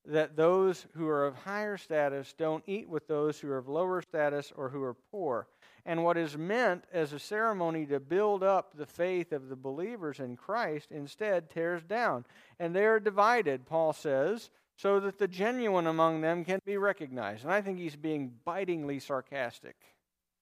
that 0.06 0.36
those 0.36 0.86
who 0.96 1.08
are 1.08 1.26
of 1.26 1.36
higher 1.36 1.78
status 1.78 2.34
don't 2.38 2.64
eat 2.68 2.90
with 2.90 3.08
those 3.08 3.40
who 3.40 3.50
are 3.50 3.58
of 3.58 3.70
lower 3.70 4.02
status 4.02 4.52
or 4.56 4.70
who 4.70 4.84
are 4.84 4.96
poor. 5.12 5.48
And 5.86 6.04
what 6.04 6.18
is 6.18 6.38
meant 6.38 6.86
as 6.94 7.14
a 7.14 7.20
ceremony 7.20 7.86
to 7.88 8.00
build 8.00 8.44
up 8.44 8.76
the 8.76 8.86
faith 8.86 9.32
of 9.32 9.50
the 9.50 9.56
believers 9.56 10.20
in 10.20 10.36
Christ 10.36 10.92
instead 10.92 11.50
tears 11.50 11.84
down. 11.84 12.26
And 12.60 12.76
they 12.76 12.86
are 12.86 13.00
divided, 13.00 13.66
Paul 13.66 13.94
says, 13.94 14.50
so 14.76 15.00
that 15.02 15.20
the 15.20 15.28
genuine 15.28 15.88
among 15.88 16.22
them 16.22 16.44
can 16.44 16.60
be 16.66 16.78
recognized. 16.78 17.44
And 17.44 17.54
I 17.54 17.62
think 17.62 17.80
he's 17.80 17.96
being 17.96 18.34
bitingly 18.44 19.00
sarcastic 19.00 19.76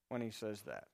when 0.09 0.21
he 0.21 0.31
says 0.31 0.61
that. 0.61 0.85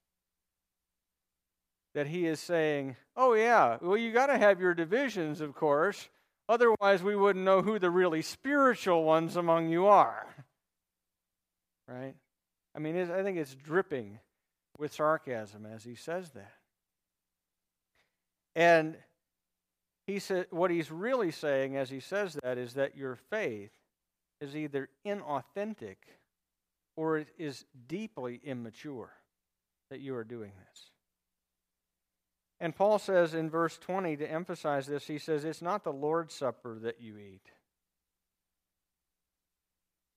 That 1.93 2.07
he 2.07 2.25
is 2.25 2.39
saying, 2.39 2.95
oh, 3.15 3.33
yeah, 3.33 3.77
well, 3.81 3.97
you 3.97 4.11
got 4.11 4.27
to 4.27 4.37
have 4.37 4.59
your 4.59 4.73
divisions, 4.73 5.39
of 5.39 5.55
course 5.55 6.09
Otherwise, 6.49 7.03
we 7.03 7.15
wouldn't 7.15 7.43
know 7.43 7.61
who 7.61 7.77
the 7.77 7.89
really 7.89 8.21
spiritual 8.21 9.03
ones 9.03 9.35
among 9.35 9.69
you 9.69 9.87
are. 9.87 10.25
Right? 11.87 12.15
I 12.75 12.79
mean, 12.79 12.97
I 13.11 13.23
think 13.23 13.37
it's 13.37 13.55
dripping 13.55 14.19
with 14.77 14.93
sarcasm 14.93 15.65
as 15.65 15.83
he 15.83 15.95
says 15.95 16.29
that. 16.31 16.53
And 18.55 18.97
he 20.05 20.19
said, 20.19 20.47
what 20.51 20.71
he's 20.71 20.91
really 20.91 21.31
saying 21.31 21.75
as 21.75 21.89
he 21.89 21.99
says 21.99 22.37
that 22.43 22.57
is 22.57 22.73
that 22.75 22.95
your 22.95 23.15
faith 23.15 23.71
is 24.39 24.55
either 24.55 24.89
inauthentic 25.05 25.97
or 26.95 27.17
it 27.17 27.27
is 27.37 27.65
deeply 27.87 28.39
immature 28.43 29.11
that 29.89 29.99
you 29.99 30.15
are 30.15 30.23
doing 30.23 30.51
this. 30.69 30.91
And 32.59 32.75
Paul 32.75 32.97
says 32.97 33.33
in 33.33 33.49
verse 33.49 33.77
20 33.77 34.17
to 34.17 34.31
emphasize 34.31 34.87
this, 34.87 35.05
he 35.05 35.19
says, 35.19 35.45
It's 35.45 35.61
not 35.61 35.83
the 35.83 35.93
Lord's 35.93 36.33
Supper 36.33 36.79
that 36.81 36.99
you 36.99 37.17
eat. 37.17 37.51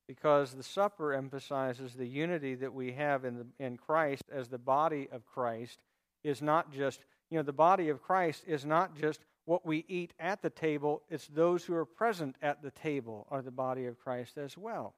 Because 0.09 0.55
the 0.55 0.63
supper 0.65 1.13
emphasizes 1.13 1.95
the 1.95 2.07
unity 2.07 2.57
that 2.57 2.75
we 2.75 2.93
have 2.93 3.25
in, 3.25 3.37
the, 3.37 3.47
in 3.65 3.77
Christ 3.77 4.25
as 4.33 4.49
the 4.49 4.59
body 4.59 5.09
of 5.13 5.25
Christ 5.25 5.79
is 6.25 6.43
not 6.43 6.73
just, 6.73 7.05
you 7.31 7.37
know, 7.37 7.45
the 7.45 7.53
body 7.53 7.91
of 7.91 8.03
Christ 8.03 8.43
is 8.47 8.65
not 8.65 8.99
just 8.99 9.21
what 9.45 9.65
we 9.65 9.85
eat 9.87 10.13
at 10.19 10.43
the 10.43 10.51
table, 10.51 11.03
it's 11.11 11.29
those 11.29 11.65
who 11.65 11.75
are 11.75 11.85
present 11.85 12.37
at 12.43 12.63
the 12.63 12.71
table 12.73 13.27
are 13.31 13.43
the 13.43 13.51
body 13.51 13.87
of 13.87 14.01
Christ 14.01 14.37
as 14.37 14.59
well. 14.59 14.95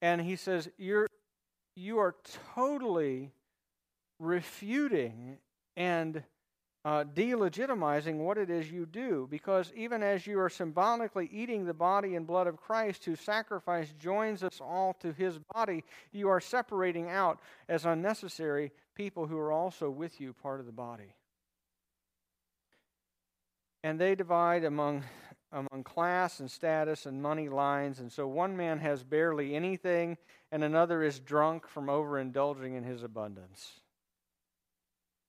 And 0.00 0.20
he 0.20 0.34
says, 0.34 0.68
You're, 0.76 1.06
you 1.76 1.98
are 1.98 2.16
totally 2.54 3.30
refuting 4.22 5.38
and 5.76 6.22
uh, 6.84 7.04
delegitimizing 7.04 8.16
what 8.16 8.38
it 8.38 8.50
is 8.50 8.70
you 8.70 8.86
do. 8.86 9.28
Because 9.30 9.72
even 9.76 10.02
as 10.02 10.26
you 10.26 10.40
are 10.40 10.48
symbolically 10.48 11.28
eating 11.32 11.64
the 11.64 11.74
body 11.74 12.16
and 12.16 12.26
blood 12.26 12.46
of 12.46 12.56
Christ, 12.56 13.04
whose 13.04 13.20
sacrifice 13.20 13.92
joins 13.98 14.42
us 14.42 14.60
all 14.60 14.94
to 15.00 15.12
his 15.12 15.38
body, 15.54 15.84
you 16.12 16.28
are 16.28 16.40
separating 16.40 17.08
out 17.08 17.40
as 17.68 17.84
unnecessary 17.84 18.72
people 18.94 19.26
who 19.26 19.38
are 19.38 19.52
also 19.52 19.90
with 19.90 20.20
you 20.20 20.32
part 20.32 20.60
of 20.60 20.66
the 20.66 20.72
body. 20.72 21.14
And 23.84 23.98
they 23.98 24.14
divide 24.14 24.64
among 24.64 25.04
among 25.54 25.84
class 25.84 26.40
and 26.40 26.50
status 26.50 27.04
and 27.04 27.20
money 27.20 27.50
lines. 27.50 28.00
And 28.00 28.10
so 28.10 28.26
one 28.26 28.56
man 28.56 28.78
has 28.78 29.04
barely 29.04 29.54
anything, 29.54 30.16
and 30.50 30.64
another 30.64 31.02
is 31.02 31.20
drunk 31.20 31.68
from 31.68 31.88
overindulging 31.88 32.74
in 32.74 32.84
his 32.84 33.02
abundance 33.02 33.81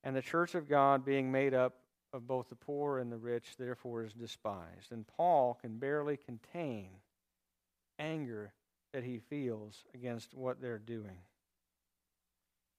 and 0.04 0.16
the 0.16 0.22
church 0.22 0.56
of 0.56 0.68
God, 0.68 1.06
being 1.06 1.32
made 1.32 1.54
up 1.54 1.76
of 2.12 2.28
both 2.28 2.50
the 2.50 2.56
poor 2.56 3.00
and 3.00 3.12
the 3.12 3.18
rich, 3.18 3.56
therefore 3.58 4.04
is 4.04 4.14
despised. 4.14 4.92
And 4.92 5.08
Paul 5.08 5.58
can 5.60 5.78
barely 5.78 6.18
contain 6.18 6.90
anger 7.98 8.54
that 8.94 9.04
he 9.04 9.20
feels 9.20 9.84
against 9.94 10.36
what 10.36 10.62
they're 10.62 10.78
doing. 10.78 11.18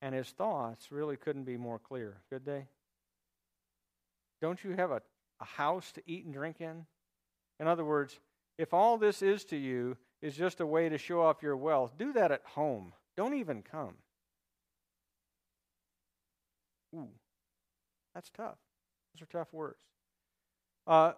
And 0.03 0.15
his 0.15 0.29
thoughts 0.29 0.93
really 0.93 1.17
couldn't 1.17 1.45
be 1.45 1.57
more 1.57 1.79
clear, 1.79 2.19
could 2.29 2.45
they? 2.45 2.69
Don't 4.41 4.63
you 4.63 4.73
have 4.73 4.91
a, 4.91 5.01
a 5.41 5.45
house 5.45 5.91
to 5.93 6.03
eat 6.07 6.25
and 6.25 6.35
drink 6.35 6.61
in? 6.61 6.85
In 7.59 7.67
other 7.67 7.85
words, 7.85 8.21
if 8.59 8.75
all 8.75 8.99
this 8.99 9.23
is 9.23 9.45
to 9.47 9.57
you 9.57 9.97
is 10.21 10.37
just 10.37 10.61
a 10.61 10.67
way 10.67 10.89
to 10.89 10.99
show 10.99 11.23
off 11.23 11.43
your 11.43 11.57
wealth, 11.57 11.97
do 11.99 12.13
that 12.13 12.31
at 12.31 12.43
home. 12.45 12.93
Don't 13.17 13.35
even 13.35 13.63
come. 13.63 13.95
Ooh, 16.95 17.09
that's 18.15 18.31
tough. 18.31 18.57
Those 19.15 19.23
are 19.23 19.39
tough 19.39 19.53
words. 19.53 19.79
Uh, 20.87 21.13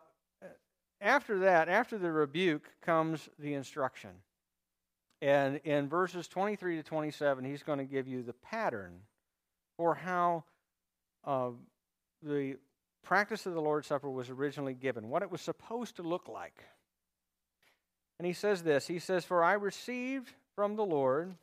after 1.01 1.41
that, 1.41 1.69
after 1.69 1.99
the 1.99 2.11
rebuke, 2.11 2.69
comes 2.83 3.29
the 3.39 3.55
instruction. 3.55 4.11
And 5.21 5.57
in 5.65 5.89
verses 5.89 6.29
23 6.29 6.77
to 6.77 6.83
27, 6.83 7.45
he's 7.45 7.63
going 7.63 7.79
to 7.79 7.85
give 7.85 8.07
you 8.07 8.23
the 8.23 8.33
pattern 8.33 9.01
for 9.77 9.95
how 9.95 10.45
uh, 11.25 11.51
the 12.23 12.57
practice 13.03 13.47
of 13.47 13.55
the 13.55 13.61
Lord's 13.61 13.87
Supper 13.87 14.11
was 14.11 14.31
originally 14.31 14.75
given, 14.75 15.09
what 15.09 15.23
it 15.23 15.31
was 15.31 15.41
supposed 15.41 15.97
to 15.97 16.03
look 16.03 16.29
like. 16.29 16.65
And 18.19 18.27
he 18.27 18.33
says 18.33 18.63
this 18.63 18.87
He 18.87 18.99
says, 18.99 19.25
For 19.25 19.43
I 19.43 19.55
received 19.55 20.33
from 20.55 20.77
the 20.77 20.85
Lord 20.85 21.35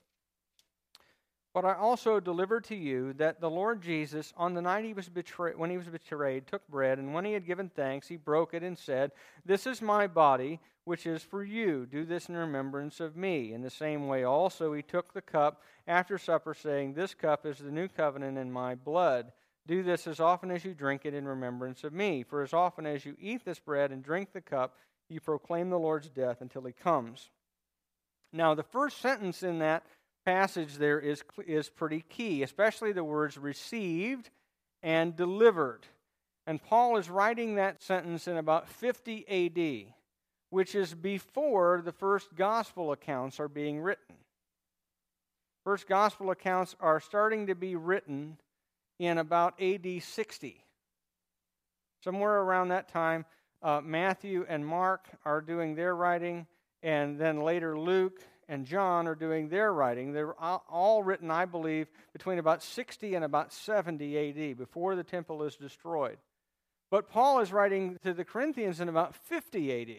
but 1.53 1.65
I 1.65 1.75
also 1.75 2.19
delivered 2.19 2.63
to 2.65 2.75
you 2.75 3.13
that 3.13 3.39
the 3.39 3.50
Lord 3.50 3.81
Jesus, 3.81 4.33
on 4.36 4.55
the 4.55 4.62
night 4.62 4.86
he 4.86 4.93
was 4.93 5.07
betrayed, 5.07 5.57
when 5.57 5.69
he 5.69 5.77
was 5.77 5.88
betrayed, 5.88 6.48
took 6.48 6.67
bread, 6.67 6.98
and 6.98 7.13
when 7.13 7.25
he 7.25 7.33
had 7.33 7.45
given 7.45 7.69
thanks, 7.69 8.07
he 8.07 8.17
broke 8.17 8.53
it 8.53 8.63
and 8.63 8.77
said, 8.77 9.12
"This 9.45 9.67
is 9.67 9.81
my 9.81 10.07
body, 10.07 10.60
which 10.83 11.05
is 11.05 11.24
for 11.24 11.43
you. 11.43 11.86
Do 11.86 12.05
this 12.05 12.27
in 12.27 12.36
remembrance 12.36 13.00
of 13.00 13.15
me." 13.15 13.53
In 13.53 13.62
the 13.62 13.69
same 13.69 14.07
way, 14.07 14.24
also 14.24 14.74
he 14.74 14.81
took 14.81 15.13
the 15.13 15.22
cup 15.22 15.62
after 15.88 16.17
supper, 16.17 16.53
saying, 16.53 16.93
"This 16.93 17.13
cup 17.13 17.45
is 17.45 17.60
the 17.60 17.72
new 17.72 17.88
covenant 17.88 18.38
in 18.38 18.51
my 18.51 18.74
blood. 18.74 19.31
Do 19.65 19.83
this 19.83 20.07
as 20.07 20.19
often 20.19 20.51
as 20.51 20.65
you 20.65 20.74
drink 20.74 21.05
it 21.05 21.13
in 21.13 21.27
remembrance 21.27 21.83
of 21.83 21.93
me. 21.93 22.24
For 22.24 22.41
as 22.41 22.51
often 22.51 22.86
as 22.86 23.05
you 23.05 23.15
eat 23.19 23.45
this 23.45 23.60
bread 23.60 23.91
and 23.91 24.03
drink 24.03 24.33
the 24.33 24.41
cup, 24.41 24.75
you 25.07 25.22
proclaim 25.22 25.69
the 25.69 25.79
Lord's 25.79 26.10
death 26.10 26.41
until 26.41 26.63
he 26.63 26.74
comes." 26.74 27.29
Now, 28.33 28.55
the 28.55 28.63
first 28.63 28.98
sentence 28.98 29.43
in 29.43 29.60
that 29.60 29.86
passage 30.25 30.75
there 30.75 30.99
is, 30.99 31.23
is 31.45 31.69
pretty 31.69 32.01
key, 32.09 32.43
especially 32.43 32.91
the 32.91 33.03
words 33.03 33.37
received 33.37 34.29
and 34.81 35.15
delivered. 35.15 35.85
And 36.45 36.61
Paul 36.61 36.97
is 36.97 37.09
writing 37.09 37.55
that 37.55 37.81
sentence 37.81 38.27
in 38.27 38.37
about 38.37 38.67
50 38.67 39.25
AD, 39.27 39.93
which 40.49 40.75
is 40.75 40.93
before 40.93 41.81
the 41.83 41.91
first 41.91 42.35
gospel 42.35 42.91
accounts 42.91 43.39
are 43.39 43.47
being 43.47 43.79
written. 43.79 44.15
First 45.63 45.87
gospel 45.87 46.31
accounts 46.31 46.75
are 46.81 46.99
starting 46.99 47.47
to 47.47 47.55
be 47.55 47.75
written 47.75 48.37
in 48.99 49.17
about 49.17 49.61
AD 49.61 50.03
60. 50.03 50.65
Somewhere 52.03 52.41
around 52.41 52.67
that 52.67 52.89
time, 52.89 53.25
uh, 53.61 53.79
Matthew 53.81 54.45
and 54.49 54.65
Mark 54.65 55.07
are 55.23 55.39
doing 55.39 55.73
their 55.73 55.95
writing, 55.95 56.47
and 56.81 57.17
then 57.17 57.39
later 57.39 57.79
Luke 57.79 58.19
and 58.47 58.65
John 58.65 59.07
are 59.07 59.15
doing 59.15 59.50
their 59.50 59.73
writing. 59.73 60.13
They're 60.13 60.33
all 60.33 61.03
written, 61.03 61.31
I 61.31 61.45
believe, 61.45 61.88
between 62.12 62.39
about 62.39 62.63
60 62.63 63.15
and 63.15 63.25
about 63.25 63.53
70 63.53 64.51
AD, 64.51 64.57
before 64.57 64.95
the 64.95 65.03
temple 65.03 65.43
is 65.43 65.55
destroyed. 65.55 66.17
But 66.91 67.09
Paul 67.09 67.39
is 67.39 67.51
writing 67.51 67.97
to 68.03 68.13
the 68.13 68.25
Corinthians 68.25 68.79
in 68.79 68.89
about 68.89 69.15
50 69.15 69.81
AD. 69.81 69.97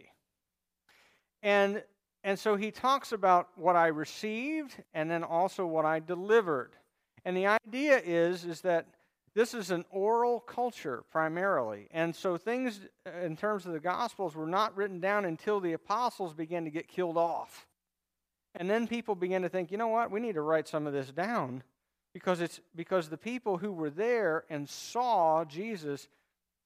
And, 1.43 1.83
and 2.23 2.39
so 2.39 2.57
he 2.57 2.71
talks 2.71 3.13
about 3.13 3.49
what 3.57 3.77
I 3.77 3.89
received 3.89 4.83
and 4.95 5.11
then 5.11 5.25
also 5.25 5.67
what 5.67 5.85
I 5.85 5.99
delivered. 5.99 6.73
And 7.25 7.37
the 7.37 7.47
idea 7.47 8.01
is, 8.05 8.45
is 8.45 8.61
that 8.61 8.87
this 9.35 9.53
is 9.53 9.73
an 9.73 9.85
oral 9.91 10.39
culture 10.39 11.03
primarily. 11.11 11.89
And 11.91 12.15
so 12.15 12.37
things 12.37 12.81
uh, 13.07 13.19
in 13.19 13.37
terms 13.37 13.67
of 13.67 13.73
the 13.73 13.81
Gospels 13.81 14.37
were 14.37 14.47
not 14.47 14.77
written 14.77 15.01
down 15.01 15.25
until 15.25 15.59
the 15.59 15.73
apostles 15.73 16.35
began 16.35 16.65
to 16.65 16.71
get 16.71 16.87
killed 16.87 17.17
off. 17.17 17.67
And 18.55 18.71
then 18.71 18.87
people 18.87 19.15
began 19.15 19.43
to 19.43 19.49
think, 19.49 19.71
you 19.71 19.79
know 19.79 19.89
what, 19.89 20.11
we 20.11 20.21
need 20.21 20.35
to 20.35 20.41
write 20.41 20.69
some 20.69 20.87
of 20.87 20.93
this 20.93 21.11
down 21.11 21.63
because 22.13 22.41
it's 22.41 22.61
because 22.77 23.09
the 23.09 23.17
people 23.17 23.59
who 23.59 23.73
were 23.73 23.91
there 23.91 24.45
and 24.49 24.69
saw 24.69 25.45
Jesus 25.45 26.09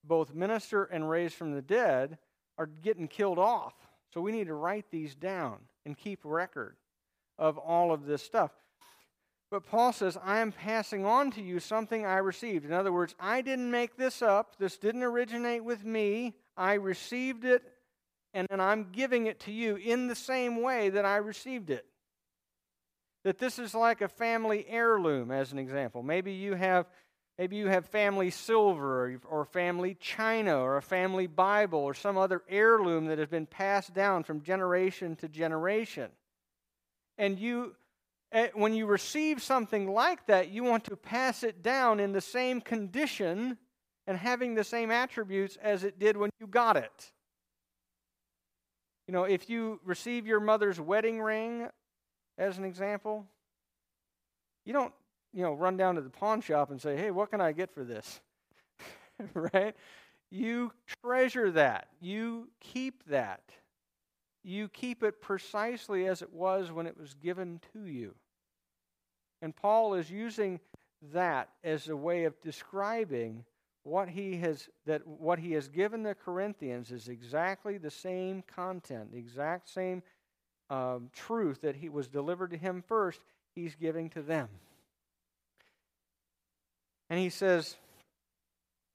both 0.04 0.34
minister 0.34 0.84
and 0.84 1.08
raised 1.08 1.34
from 1.34 1.52
the 1.52 1.62
dead 1.62 2.18
are 2.58 2.66
getting 2.66 3.08
killed 3.08 3.38
off. 3.38 3.74
So 4.12 4.20
we 4.20 4.32
need 4.32 4.48
to 4.48 4.54
write 4.54 4.86
these 4.90 5.14
down 5.14 5.58
and 5.86 5.96
keep 5.96 6.20
record 6.24 6.76
of 7.38 7.56
all 7.56 7.92
of 7.92 8.06
this 8.06 8.22
stuff. 8.22 8.50
But 9.50 9.64
Paul 9.64 9.94
says, 9.94 10.18
I 10.22 10.40
am 10.40 10.52
passing 10.52 11.06
on 11.06 11.30
to 11.32 11.42
you 11.42 11.58
something 11.58 12.04
I 12.04 12.18
received. 12.18 12.66
In 12.66 12.72
other 12.72 12.92
words, 12.92 13.14
I 13.18 13.40
didn't 13.40 13.70
make 13.70 13.96
this 13.96 14.20
up. 14.20 14.58
This 14.58 14.76
didn't 14.76 15.02
originate 15.02 15.64
with 15.64 15.84
me. 15.84 16.34
I 16.56 16.74
received 16.74 17.44
it 17.44 17.62
and 18.38 18.46
then 18.48 18.60
I'm 18.60 18.92
giving 18.92 19.26
it 19.26 19.40
to 19.40 19.52
you 19.52 19.74
in 19.74 20.06
the 20.06 20.14
same 20.14 20.62
way 20.62 20.90
that 20.90 21.04
I 21.04 21.16
received 21.16 21.70
it. 21.70 21.84
That 23.24 23.38
this 23.38 23.58
is 23.58 23.74
like 23.74 24.00
a 24.00 24.06
family 24.06 24.64
heirloom, 24.68 25.32
as 25.32 25.50
an 25.50 25.58
example. 25.58 26.04
Maybe 26.04 26.30
you 26.34 26.54
have, 26.54 26.86
maybe 27.36 27.56
you 27.56 27.66
have 27.66 27.86
family 27.86 28.30
silver 28.30 29.18
or, 29.28 29.44
family 29.44 29.96
china 29.98 30.56
or 30.60 30.76
a 30.76 30.82
family 30.82 31.26
Bible 31.26 31.80
or 31.80 31.94
some 31.94 32.16
other 32.16 32.44
heirloom 32.48 33.06
that 33.06 33.18
has 33.18 33.26
been 33.26 33.44
passed 33.44 33.92
down 33.92 34.22
from 34.22 34.40
generation 34.42 35.16
to 35.16 35.28
generation. 35.28 36.08
And 37.18 37.40
you, 37.40 37.74
eh, 38.30 38.50
when 38.54 38.72
you 38.72 38.86
receive 38.86 39.42
something 39.42 39.90
like 39.90 40.26
that, 40.26 40.50
you 40.50 40.62
want 40.62 40.84
to 40.84 40.96
pass 40.96 41.42
it 41.42 41.60
down 41.60 41.98
in 41.98 42.12
the 42.12 42.20
same 42.20 42.60
condition 42.60 43.58
and 44.06 44.16
having 44.16 44.54
the 44.54 44.62
same 44.62 44.92
attributes 44.92 45.58
as 45.60 45.82
it 45.82 45.98
did 45.98 46.16
when 46.16 46.30
you 46.38 46.46
got 46.46 46.76
it. 46.76 47.10
You 49.08 49.12
know, 49.14 49.24
if 49.24 49.48
you 49.48 49.80
receive 49.86 50.26
your 50.26 50.38
mother's 50.38 50.78
wedding 50.78 51.20
ring, 51.20 51.68
as 52.36 52.58
an 52.58 52.64
example, 52.64 53.24
you 54.66 54.74
don't, 54.74 54.92
you 55.32 55.42
know, 55.42 55.54
run 55.54 55.78
down 55.78 55.94
to 55.94 56.02
the 56.02 56.10
pawn 56.10 56.42
shop 56.42 56.70
and 56.70 56.80
say, 56.80 56.94
hey, 56.94 57.10
what 57.10 57.30
can 57.30 57.40
I 57.40 57.52
get 57.52 57.72
for 57.72 57.84
this? 57.84 58.20
right? 59.34 59.74
You 60.30 60.72
treasure 61.02 61.50
that. 61.52 61.88
You 62.02 62.48
keep 62.60 63.02
that. 63.06 63.44
You 64.44 64.68
keep 64.68 65.02
it 65.02 65.22
precisely 65.22 66.06
as 66.06 66.20
it 66.20 66.32
was 66.32 66.70
when 66.70 66.86
it 66.86 66.98
was 66.98 67.14
given 67.14 67.60
to 67.72 67.86
you. 67.86 68.14
And 69.40 69.56
Paul 69.56 69.94
is 69.94 70.10
using 70.10 70.60
that 71.14 71.48
as 71.64 71.88
a 71.88 71.96
way 71.96 72.24
of 72.24 72.38
describing 72.42 73.44
what 73.84 74.08
he 74.08 74.36
has 74.36 74.68
that 74.86 75.06
what 75.06 75.38
he 75.38 75.52
has 75.52 75.68
given 75.68 76.02
the 76.02 76.14
Corinthians 76.14 76.90
is 76.90 77.08
exactly 77.08 77.78
the 77.78 77.90
same 77.90 78.42
content, 78.42 79.12
the 79.12 79.18
exact 79.18 79.68
same 79.68 80.02
um, 80.70 81.10
truth 81.12 81.60
that 81.62 81.76
he 81.76 81.88
was 81.88 82.08
delivered 82.08 82.50
to 82.50 82.58
him 82.58 82.82
first. 82.86 83.20
He's 83.54 83.74
giving 83.74 84.10
to 84.10 84.22
them, 84.22 84.48
and 87.10 87.18
he 87.18 87.30
says, 87.30 87.76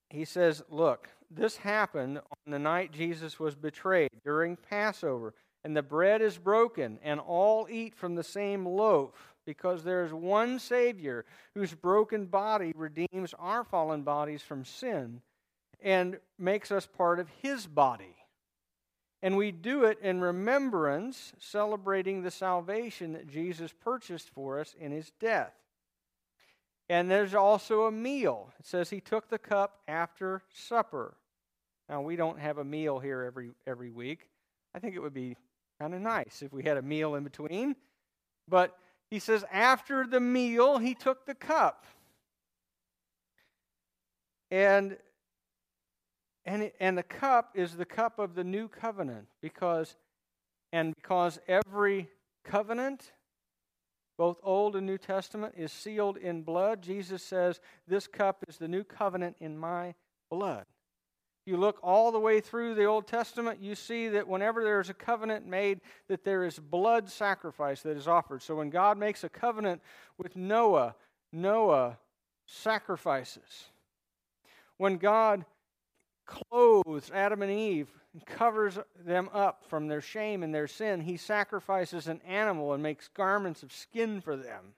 he 0.10 0.26
says, 0.26 0.64
look, 0.70 1.10
this 1.30 1.58
happened 1.58 2.20
on 2.20 2.52
the 2.52 2.60
night 2.60 2.92
Jesus 2.92 3.40
was 3.40 3.56
betrayed 3.56 4.12
during 4.24 4.56
Passover, 4.56 5.34
and 5.64 5.76
the 5.76 5.82
bread 5.82 6.22
is 6.22 6.38
broken, 6.38 7.00
and 7.04 7.20
all 7.20 7.68
eat 7.70 7.96
from 7.96 8.16
the 8.16 8.24
same 8.24 8.66
loaf 8.66 9.33
because 9.46 9.84
there 9.84 10.04
is 10.06 10.14
one 10.14 10.60
Savior 10.60 11.26
whose 11.54 11.74
broken 11.74 12.26
body 12.26 12.72
redeems 12.76 13.34
our 13.40 13.64
fallen 13.64 14.04
bodies 14.04 14.42
from 14.42 14.66
sin 14.66 15.22
and 15.82 16.20
makes 16.40 16.72
us 16.72 16.86
part 16.86 17.20
of 17.20 17.28
His 17.42 17.68
body. 17.68 18.16
And 19.22 19.38
we 19.38 19.52
do 19.52 19.86
it 19.86 20.00
in 20.02 20.20
remembrance, 20.20 21.34
celebrating 21.40 22.24
the 22.24 22.32
salvation 22.32 23.14
that 23.14 23.28
Jesus 23.28 23.72
purchased 23.72 24.30
for 24.30 24.60
us 24.60 24.76
in 24.80 24.92
His 24.92 25.12
death. 25.20 25.54
And 26.90 27.10
there's 27.10 27.34
also 27.34 27.84
a 27.84 27.92
meal. 27.92 28.52
It 28.60 28.66
says 28.66 28.90
He 28.90 29.00
took 29.00 29.30
the 29.30 29.40
cup 29.40 29.80
after 29.88 30.42
supper. 30.54 31.16
Now, 31.88 32.02
we 32.02 32.16
don't 32.16 32.40
have 32.40 32.58
a 32.58 32.64
meal 32.64 33.00
here 33.00 33.24
every, 33.24 33.52
every 33.68 33.92
week. 33.92 34.30
I 34.74 34.80
think 34.80 34.96
it 34.96 35.00
would 35.00 35.14
be 35.14 35.36
kind 35.80 35.94
of 35.94 36.02
nice 36.02 36.42
if 36.42 36.52
we 36.54 36.64
had 36.64 36.78
a 36.78 36.82
meal 36.82 37.16
in 37.16 37.24
between. 37.24 37.76
But 38.48 38.78
he 39.14 39.20
says, 39.20 39.46
after 39.52 40.08
the 40.08 40.20
meal, 40.20 40.80
he 40.80 40.96
took 40.96 41.28
the 41.28 41.36
cup. 41.36 41.86
And, 44.50 44.98
and, 46.46 46.72
and 46.80 46.98
the 46.98 47.04
cup 47.04 47.52
is 47.54 47.76
the 47.76 47.86
cup 47.86 48.18
of 48.18 48.34
the 48.34 48.44
new 48.44 48.68
covenant 48.68 49.28
because, 49.40 49.98
and 50.72 50.96
because 50.96 51.40
every 51.48 52.10
covenant, 52.44 53.12
both 54.18 54.40
Old 54.42 54.76
and 54.76 54.88
New 54.88 54.98
Testament, 54.98 55.54
is 55.56 55.72
sealed 55.72 56.18
in 56.18 56.42
blood, 56.42 56.82
Jesus 56.82 57.22
says, 57.22 57.62
This 57.88 58.08
cup 58.08 58.44
is 58.48 58.58
the 58.58 58.68
new 58.68 58.84
covenant 58.84 59.36
in 59.40 59.56
my 59.56 59.94
blood 60.32 60.66
you 61.46 61.58
look 61.58 61.78
all 61.84 62.12
the 62.12 62.20
way 62.20 62.40
through 62.40 62.76
the 62.76 62.86
Old 62.86 63.08
Testament, 63.08 63.60
you 63.62 63.76
see 63.76 64.08
that 64.10 64.28
whenever 64.28 64.64
there 64.64 64.80
is 64.80 64.90
a 64.90 64.94
covenant 64.94 65.46
made, 65.46 65.82
that 66.08 66.24
there 66.24 66.44
is 66.44 66.58
blood 66.58 67.10
sacrifice 67.10 67.82
that 67.82 67.98
is 67.98 68.08
offered. 68.08 68.42
So 68.42 68.56
when 68.56 68.70
God 68.70 68.98
makes 68.98 69.24
a 69.24 69.30
covenant 69.30 69.82
with 70.18 70.36
Noah, 70.36 70.96
Noah 71.32 71.98
sacrifices. 72.46 73.66
When 74.78 74.98
God 74.98 75.46
clothes 76.26 77.12
Adam 77.14 77.42
and 77.42 77.52
Eve 77.52 77.90
and 78.14 78.26
covers 78.26 78.80
them 79.06 79.30
up 79.34 79.66
from 79.68 79.88
their 79.88 80.02
shame 80.02 80.44
and 80.44 80.56
their 80.56 80.68
sin, 80.68 81.02
he 81.02 81.18
sacrifices 81.18 82.08
an 82.08 82.22
animal 82.26 82.74
and 82.74 82.82
makes 82.82 83.10
garments 83.10 83.64
of 83.64 83.74
skin 83.74 84.22
for 84.22 84.38
them. 84.38 84.74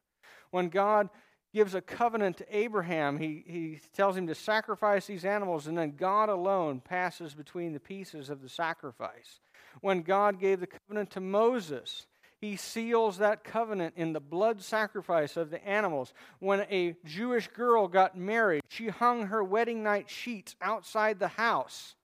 When 0.51 0.69
God 0.69 1.09
gives 1.55 1.73
a 1.73 1.79
covenant 1.79 2.35
to 2.35 2.45
Abraham, 2.55 3.17
he, 3.17 3.41
he 3.47 3.79
tells 3.95 4.17
him 4.17 4.27
to 4.27 4.35
sacrifice 4.35 5.07
these 5.07 5.23
animals, 5.23 5.67
and 5.67 5.77
then 5.77 5.95
God 5.95 6.27
alone 6.27 6.81
passes 6.81 7.33
between 7.33 7.71
the 7.71 7.79
pieces 7.79 8.29
of 8.29 8.41
the 8.41 8.49
sacrifice. 8.49 9.39
When 9.79 10.01
God 10.01 10.37
gave 10.37 10.59
the 10.59 10.67
covenant 10.67 11.11
to 11.11 11.21
Moses, 11.21 12.07
he 12.41 12.57
seals 12.57 13.19
that 13.19 13.45
covenant 13.45 13.93
in 13.95 14.11
the 14.11 14.19
blood 14.19 14.61
sacrifice 14.61 15.37
of 15.37 15.49
the 15.49 15.65
animals. 15.65 16.13
When 16.39 16.59
a 16.69 16.97
Jewish 17.05 17.47
girl 17.47 17.87
got 17.87 18.17
married, 18.17 18.61
she 18.67 18.89
hung 18.89 19.27
her 19.27 19.41
wedding 19.41 19.81
night 19.81 20.09
sheets 20.09 20.57
outside 20.61 21.19
the 21.19 21.29
house 21.29 21.95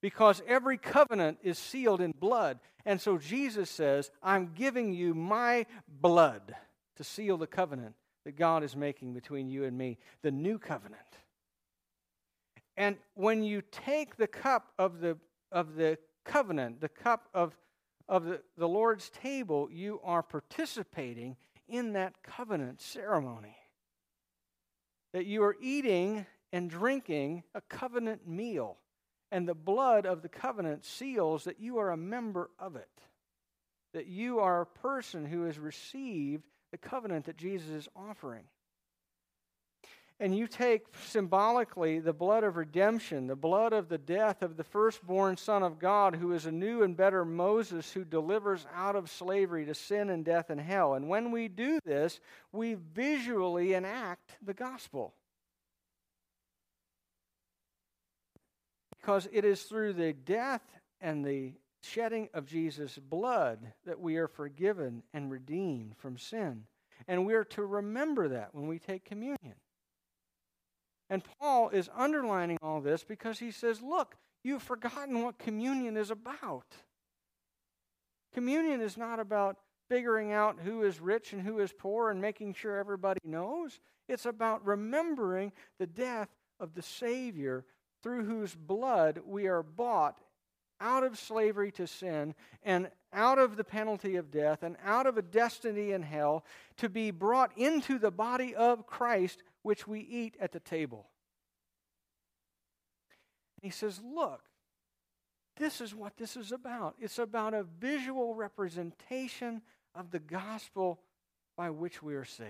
because 0.00 0.42
every 0.48 0.78
covenant 0.78 1.36
is 1.42 1.58
sealed 1.58 2.00
in 2.00 2.14
blood. 2.18 2.58
And 2.86 2.98
so 2.98 3.18
Jesus 3.18 3.68
says, 3.68 4.10
I'm 4.22 4.52
giving 4.54 4.94
you 4.94 5.12
my 5.12 5.66
blood 5.86 6.54
to 6.96 7.04
seal 7.04 7.36
the 7.36 7.46
covenant 7.46 7.94
that 8.24 8.36
God 8.36 8.62
is 8.62 8.76
making 8.76 9.14
between 9.14 9.48
you 9.48 9.64
and 9.64 9.76
me, 9.76 9.98
the 10.22 10.30
new 10.30 10.58
covenant. 10.58 11.00
And 12.76 12.96
when 13.14 13.42
you 13.42 13.62
take 13.70 14.16
the 14.16 14.26
cup 14.26 14.72
of 14.78 15.00
the, 15.00 15.18
of 15.52 15.74
the 15.74 15.98
covenant, 16.24 16.80
the 16.80 16.88
cup 16.88 17.28
of 17.34 17.56
of 18.10 18.24
the, 18.24 18.42
the 18.58 18.68
Lord's 18.68 19.08
table, 19.08 19.68
you 19.70 20.00
are 20.02 20.22
participating 20.22 21.36
in 21.68 21.92
that 21.92 22.24
covenant 22.24 22.82
ceremony. 22.82 23.56
That 25.12 25.26
you 25.26 25.44
are 25.44 25.56
eating 25.60 26.26
and 26.52 26.68
drinking 26.68 27.44
a 27.54 27.60
covenant 27.60 28.26
meal, 28.26 28.78
and 29.30 29.48
the 29.48 29.54
blood 29.54 30.06
of 30.06 30.22
the 30.22 30.28
covenant 30.28 30.84
seals 30.84 31.44
that 31.44 31.60
you 31.60 31.78
are 31.78 31.92
a 31.92 31.96
member 31.96 32.50
of 32.58 32.74
it. 32.74 32.90
That 33.94 34.08
you 34.08 34.40
are 34.40 34.60
a 34.60 34.66
person 34.66 35.24
who 35.24 35.44
has 35.44 35.56
received 35.56 36.48
the 36.70 36.78
covenant 36.78 37.26
that 37.26 37.36
Jesus 37.36 37.68
is 37.70 37.88
offering 37.94 38.44
and 40.20 40.36
you 40.36 40.46
take 40.46 40.84
symbolically 41.06 41.98
the 41.98 42.12
blood 42.12 42.44
of 42.44 42.56
redemption, 42.56 43.26
the 43.26 43.34
blood 43.34 43.72
of 43.72 43.88
the 43.88 43.98
death 43.98 44.42
of 44.42 44.58
the 44.58 44.64
firstborn 44.64 45.38
Son 45.38 45.62
of 45.62 45.78
God, 45.78 46.14
who 46.14 46.34
is 46.34 46.44
a 46.44 46.52
new 46.52 46.82
and 46.82 46.94
better 46.94 47.24
Moses 47.24 47.90
who 47.90 48.04
delivers 48.04 48.66
out 48.74 48.96
of 48.96 49.10
slavery 49.10 49.64
to 49.64 49.74
sin 49.74 50.10
and 50.10 50.22
death 50.22 50.50
and 50.50 50.60
hell. 50.60 50.92
And 50.92 51.08
when 51.08 51.30
we 51.30 51.48
do 51.48 51.80
this, 51.86 52.20
we 52.52 52.74
visually 52.74 53.72
enact 53.72 54.36
the 54.44 54.52
gospel. 54.52 55.14
Because 58.90 59.26
it 59.32 59.46
is 59.46 59.62
through 59.62 59.94
the 59.94 60.12
death 60.12 60.62
and 61.00 61.24
the 61.24 61.54
shedding 61.82 62.28
of 62.34 62.46
Jesus' 62.46 62.98
blood 62.98 63.72
that 63.86 64.00
we 64.00 64.16
are 64.16 64.28
forgiven 64.28 65.02
and 65.12 65.30
redeemed 65.30 65.96
from 65.96 66.18
sin. 66.18 66.64
And 67.08 67.26
we 67.26 67.34
are 67.34 67.44
to 67.44 67.64
remember 67.64 68.28
that 68.28 68.54
when 68.54 68.66
we 68.66 68.78
take 68.78 69.04
communion. 69.04 69.54
And 71.08 71.22
Paul 71.40 71.70
is 71.70 71.88
underlining 71.96 72.58
all 72.62 72.80
this 72.80 73.02
because 73.02 73.38
he 73.38 73.50
says, 73.50 73.82
Look, 73.82 74.16
you've 74.44 74.62
forgotten 74.62 75.22
what 75.22 75.38
communion 75.38 75.96
is 75.96 76.10
about. 76.10 76.66
Communion 78.32 78.80
is 78.80 78.96
not 78.96 79.18
about 79.18 79.56
figuring 79.88 80.32
out 80.32 80.60
who 80.64 80.84
is 80.84 81.00
rich 81.00 81.32
and 81.32 81.42
who 81.42 81.58
is 81.58 81.72
poor 81.72 82.10
and 82.10 82.20
making 82.20 82.54
sure 82.54 82.76
everybody 82.76 83.18
knows. 83.24 83.80
It's 84.08 84.26
about 84.26 84.64
remembering 84.64 85.52
the 85.80 85.86
death 85.86 86.28
of 86.60 86.74
the 86.74 86.82
Savior 86.82 87.64
through 88.02 88.24
whose 88.24 88.54
blood 88.54 89.20
we 89.26 89.48
are 89.48 89.64
bought 89.64 90.20
out 90.80 91.04
of 91.04 91.18
slavery 91.18 91.70
to 91.72 91.86
sin 91.86 92.34
and 92.62 92.90
out 93.12 93.38
of 93.38 93.56
the 93.56 93.64
penalty 93.64 94.16
of 94.16 94.30
death 94.30 94.62
and 94.62 94.76
out 94.84 95.06
of 95.06 95.18
a 95.18 95.22
destiny 95.22 95.92
in 95.92 96.02
hell 96.02 96.44
to 96.76 96.88
be 96.88 97.10
brought 97.10 97.56
into 97.56 97.98
the 97.98 98.10
body 98.10 98.54
of 98.54 98.86
Christ 98.86 99.42
which 99.62 99.86
we 99.86 100.00
eat 100.00 100.36
at 100.40 100.52
the 100.52 100.60
table. 100.60 101.06
he 103.60 103.70
says, 103.70 104.00
Look, 104.02 104.42
this 105.56 105.80
is 105.82 105.94
what 105.94 106.16
this 106.16 106.36
is 106.36 106.52
about. 106.52 106.94
It's 106.98 107.18
about 107.18 107.52
a 107.52 107.64
visual 107.64 108.34
representation 108.34 109.60
of 109.94 110.10
the 110.10 110.18
gospel 110.18 111.00
by 111.56 111.68
which 111.68 112.02
we 112.02 112.14
are 112.14 112.24
saved. 112.24 112.48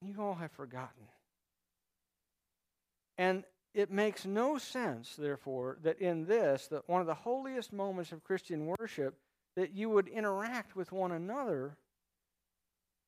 You 0.00 0.14
all 0.18 0.36
have 0.36 0.52
forgotten. 0.52 1.04
And 3.18 3.44
it 3.74 3.90
makes 3.90 4.24
no 4.26 4.58
sense, 4.58 5.14
therefore, 5.16 5.78
that 5.82 6.00
in 6.00 6.26
this, 6.26 6.66
that 6.68 6.88
one 6.88 7.00
of 7.00 7.06
the 7.06 7.14
holiest 7.14 7.72
moments 7.72 8.12
of 8.12 8.24
Christian 8.24 8.66
worship, 8.66 9.16
that 9.56 9.72
you 9.72 9.88
would 9.90 10.08
interact 10.08 10.74
with 10.74 10.90
one 10.92 11.12
another 11.12 11.76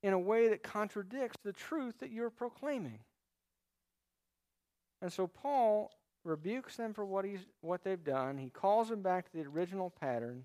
in 0.02 0.12
a 0.12 0.18
way 0.18 0.48
that 0.48 0.62
contradicts 0.62 1.36
the 1.44 1.52
truth 1.52 1.98
that 2.00 2.10
you're 2.10 2.30
proclaiming. 2.30 3.00
And 5.00 5.12
so 5.12 5.26
Paul 5.26 5.92
rebukes 6.24 6.76
them 6.76 6.94
for 6.94 7.04
what, 7.04 7.24
he's, 7.24 7.44
what 7.60 7.82
they've 7.82 8.02
done. 8.02 8.38
He 8.38 8.50
calls 8.50 8.88
them 8.88 9.02
back 9.02 9.26
to 9.26 9.36
the 9.36 9.48
original 9.48 9.90
pattern, 9.90 10.44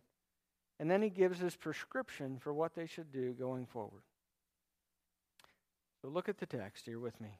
and 0.80 0.90
then 0.90 1.02
he 1.02 1.10
gives 1.10 1.40
his 1.40 1.56
prescription 1.56 2.40
for 2.40 2.54
what 2.54 2.74
they 2.74 2.88
should 2.88 3.12
do 3.12 3.34
going 3.34 3.68
forward. 3.68 4.02
So 6.02 6.10
look 6.10 6.28
at 6.30 6.40
the 6.40 6.46
text 6.46 6.86
here 6.86 7.00
with 7.00 7.20
me. 7.22 7.40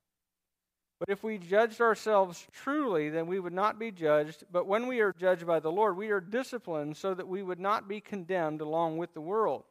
But 1.01 1.09
if 1.09 1.23
we 1.23 1.39
judged 1.39 1.81
ourselves 1.81 2.45
truly, 2.53 3.09
then 3.09 3.25
we 3.25 3.39
would 3.39 3.53
not 3.53 3.79
be 3.79 3.89
judged. 3.89 4.43
But 4.51 4.67
when 4.67 4.85
we 4.85 4.99
are 4.99 5.11
judged 5.11 5.47
by 5.47 5.59
the 5.59 5.71
Lord, 5.71 5.97
we 5.97 6.11
are 6.11 6.19
disciplined 6.19 6.95
so 6.95 7.15
that 7.15 7.27
we 7.27 7.41
would 7.41 7.59
not 7.59 7.87
be 7.87 7.99
condemned 7.99 8.61
along 8.61 8.99
with 8.99 9.15
the 9.15 9.19
world. 9.19 9.63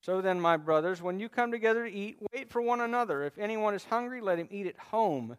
So 0.00 0.22
then, 0.22 0.40
my 0.40 0.56
brothers, 0.56 1.02
when 1.02 1.20
you 1.20 1.28
come 1.28 1.50
together 1.52 1.84
to 1.84 1.92
eat, 1.92 2.16
wait 2.32 2.48
for 2.48 2.62
one 2.62 2.80
another. 2.80 3.22
If 3.22 3.36
anyone 3.36 3.74
is 3.74 3.84
hungry, 3.84 4.22
let 4.22 4.38
him 4.38 4.48
eat 4.50 4.66
at 4.66 4.78
home 4.78 5.36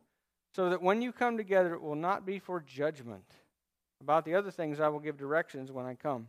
so 0.53 0.69
that 0.69 0.83
when 0.83 1.01
you 1.01 1.11
come 1.11 1.35
together, 1.35 1.73
it 1.73 1.81
will 1.81 1.95
not 1.95 2.23
be 2.23 2.37
for 2.37 2.59
judgment. 2.59 3.25
About 4.01 4.23
the 4.23 4.35
other 4.35 4.51
things, 4.51 4.79
I 4.79 4.89
will 4.89 4.99
give 4.99 5.17
directions 5.17 5.71
when 5.71 5.87
I 5.87 5.95
come. 5.95 6.27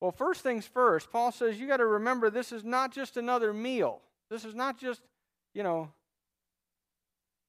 Well, 0.00 0.12
first 0.12 0.42
things 0.42 0.66
first, 0.66 1.10
Paul 1.10 1.32
says 1.32 1.58
you 1.58 1.66
got 1.66 1.78
to 1.78 1.86
remember 1.86 2.30
this 2.30 2.52
is 2.52 2.62
not 2.62 2.92
just 2.92 3.16
another 3.16 3.52
meal. 3.52 4.02
This 4.30 4.44
is 4.44 4.54
not 4.54 4.78
just, 4.78 5.02
you 5.52 5.64
know, 5.64 5.90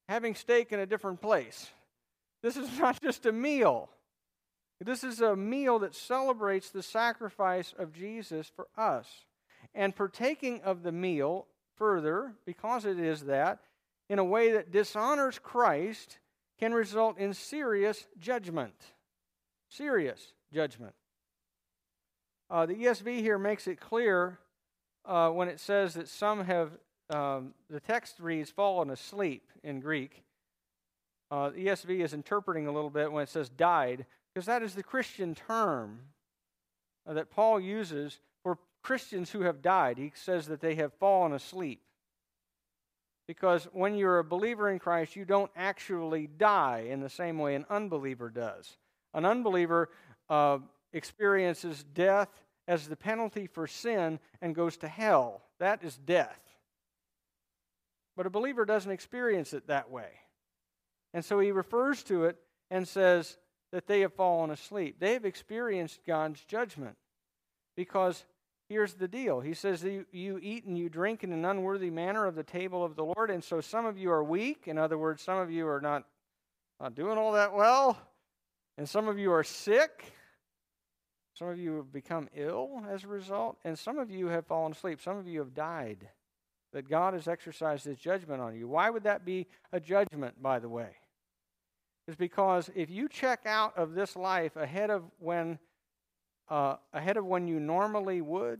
having 0.07 0.35
steak 0.35 0.71
in 0.71 0.79
a 0.79 0.85
different 0.85 1.21
place. 1.21 1.69
This 2.41 2.57
is 2.57 2.77
not 2.79 3.01
just 3.01 3.25
a 3.25 3.31
meal. 3.31 3.89
This 4.79 5.03
is 5.03 5.21
a 5.21 5.35
meal 5.35 5.79
that 5.79 5.95
celebrates 5.95 6.69
the 6.69 6.83
sacrifice 6.83 7.73
of 7.77 7.93
Jesus 7.93 8.51
for 8.55 8.67
us. 8.77 9.07
And 9.73 9.95
partaking 9.95 10.61
of 10.63 10.83
the 10.83 10.91
meal 10.91 11.47
further, 11.77 12.33
because 12.45 12.85
it 12.85 12.99
is 12.99 13.23
that, 13.23 13.59
in 14.09 14.19
a 14.19 14.23
way 14.23 14.51
that 14.51 14.71
dishonors 14.71 15.39
Christ 15.39 16.19
can 16.59 16.73
result 16.73 17.17
in 17.17 17.33
serious 17.33 18.05
judgment. 18.19 18.75
Serious 19.69 20.33
judgment. 20.53 20.93
Uh, 22.49 22.65
the 22.65 22.75
ESV 22.75 23.19
here 23.19 23.39
makes 23.39 23.67
it 23.67 23.79
clear 23.79 24.39
uh, 25.05 25.29
when 25.29 25.47
it 25.47 25.59
says 25.59 25.95
that 25.95 26.07
some 26.07 26.45
have, 26.45 26.71
um, 27.09 27.53
the 27.69 27.79
text 27.79 28.19
reads, 28.19 28.49
fallen 28.49 28.89
asleep 28.89 29.43
in 29.63 29.79
Greek. 29.79 30.23
Uh, 31.31 31.51
ESV 31.51 32.03
is 32.03 32.13
interpreting 32.13 32.67
a 32.67 32.71
little 32.71 32.89
bit 32.89 33.11
when 33.11 33.23
it 33.23 33.29
says 33.29 33.49
died, 33.49 34.05
because 34.33 34.45
that 34.45 34.63
is 34.63 34.75
the 34.75 34.83
Christian 34.83 35.35
term 35.35 35.99
that 37.05 37.29
Paul 37.29 37.59
uses 37.59 38.19
for 38.43 38.57
Christians 38.81 39.31
who 39.31 39.41
have 39.41 39.61
died. 39.61 39.97
He 39.97 40.11
says 40.15 40.47
that 40.47 40.61
they 40.61 40.75
have 40.75 40.93
fallen 40.93 41.33
asleep. 41.33 41.81
Because 43.27 43.67
when 43.73 43.95
you're 43.95 44.19
a 44.19 44.23
believer 44.23 44.69
in 44.69 44.77
Christ, 44.77 45.15
you 45.15 45.25
don't 45.25 45.51
actually 45.55 46.27
die 46.27 46.87
in 46.89 47.01
the 47.01 47.09
same 47.09 47.39
way 47.39 47.55
an 47.55 47.65
unbeliever 47.69 48.29
does. 48.29 48.77
An 49.13 49.25
unbeliever 49.25 49.89
uh, 50.29 50.59
experiences 50.93 51.83
death 51.93 52.29
as 52.67 52.87
the 52.87 52.95
penalty 52.95 53.47
for 53.47 53.67
sin 53.67 54.19
and 54.41 54.53
goes 54.53 54.77
to 54.77 54.87
hell. 54.87 55.41
That 55.59 55.83
is 55.83 55.97
death. 55.97 56.39
But 58.15 58.25
a 58.25 58.29
believer 58.29 58.65
doesn't 58.65 58.91
experience 58.91 59.53
it 59.53 59.67
that 59.67 59.91
way. 59.91 60.09
And 61.13 61.23
so 61.23 61.39
he 61.39 61.51
refers 61.51 62.03
to 62.03 62.25
it 62.25 62.37
and 62.71 62.87
says 62.87 63.37
that 63.71 63.87
they 63.87 64.01
have 64.01 64.13
fallen 64.13 64.51
asleep. 64.51 64.97
They 64.99 65.13
have 65.13 65.25
experienced 65.25 66.01
God's 66.05 66.43
judgment 66.45 66.95
because 67.75 68.23
here's 68.69 68.93
the 68.93 69.07
deal. 69.07 69.41
He 69.41 69.53
says, 69.53 69.83
you, 69.83 70.05
you 70.11 70.39
eat 70.41 70.65
and 70.65 70.77
you 70.77 70.89
drink 70.89 71.23
in 71.23 71.33
an 71.33 71.45
unworthy 71.45 71.89
manner 71.89 72.25
of 72.25 72.35
the 72.35 72.43
table 72.43 72.83
of 72.83 72.95
the 72.95 73.05
Lord. 73.05 73.29
And 73.29 73.43
so 73.43 73.61
some 73.61 73.85
of 73.85 73.97
you 73.97 74.11
are 74.11 74.23
weak. 74.23 74.67
In 74.67 74.77
other 74.77 74.97
words, 74.97 75.21
some 75.21 75.37
of 75.37 75.51
you 75.51 75.67
are 75.67 75.81
not, 75.81 76.05
not 76.79 76.95
doing 76.95 77.17
all 77.17 77.33
that 77.33 77.53
well. 77.53 77.97
And 78.77 78.87
some 78.87 79.07
of 79.07 79.17
you 79.19 79.31
are 79.31 79.43
sick. 79.43 80.13
Some 81.33 81.49
of 81.49 81.59
you 81.59 81.75
have 81.77 81.91
become 81.91 82.29
ill 82.33 82.81
as 82.89 83.03
a 83.03 83.07
result. 83.07 83.57
And 83.63 83.77
some 83.77 83.97
of 83.97 84.09
you 84.09 84.27
have 84.27 84.47
fallen 84.47 84.71
asleep. 84.71 85.01
Some 85.01 85.17
of 85.17 85.27
you 85.27 85.39
have 85.39 85.53
died. 85.53 86.09
That 86.75 86.89
God 86.89 87.13
has 87.13 87.25
exercised 87.29 87.85
his 87.85 87.97
judgment 87.97 88.41
on 88.41 88.53
you. 88.53 88.67
Why 88.67 88.89
would 88.89 89.03
that 89.03 89.23
be 89.23 89.47
a 89.71 89.79
judgment, 89.79 90.43
by 90.43 90.59
the 90.59 90.67
way? 90.67 90.89
It's 92.05 92.17
because 92.17 92.69
if 92.75 92.89
you 92.89 93.07
check 93.07 93.45
out 93.45 93.77
of 93.77 93.93
this 93.93 94.17
life 94.17 94.57
ahead 94.57 94.89
of 94.89 95.03
when 95.19 95.57
uh, 96.49 96.75
ahead 96.93 97.15
of 97.15 97.25
when 97.25 97.47
you 97.47 97.61
normally 97.61 98.19
would, 98.19 98.59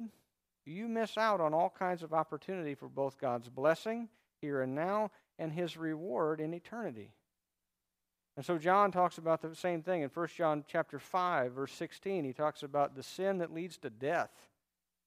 you 0.65 0.87
miss 0.87 1.17
out 1.17 1.41
on 1.41 1.53
all 1.53 1.69
kinds 1.77 2.03
of 2.03 2.13
opportunity 2.13 2.73
for 2.73 2.87
both 2.87 3.19
God's 3.19 3.49
blessing 3.49 4.07
here 4.39 4.61
and 4.61 4.73
now 4.73 5.11
and 5.37 5.51
his 5.51 5.75
reward 5.75 6.39
in 6.39 6.53
eternity. 6.53 7.11
And 8.37 8.45
so 8.45 8.57
John 8.57 8.93
talks 8.93 9.17
about 9.17 9.41
the 9.41 9.53
same 9.55 9.81
thing 9.81 10.03
in 10.03 10.09
1 10.09 10.27
John 10.37 10.63
chapter 10.67 10.99
5 10.99 11.51
verse 11.51 11.73
16. 11.73 12.23
He 12.23 12.31
talks 12.31 12.63
about 12.63 12.95
the 12.95 13.03
sin 13.03 13.39
that 13.39 13.53
leads 13.53 13.77
to 13.79 13.89
death. 13.89 14.31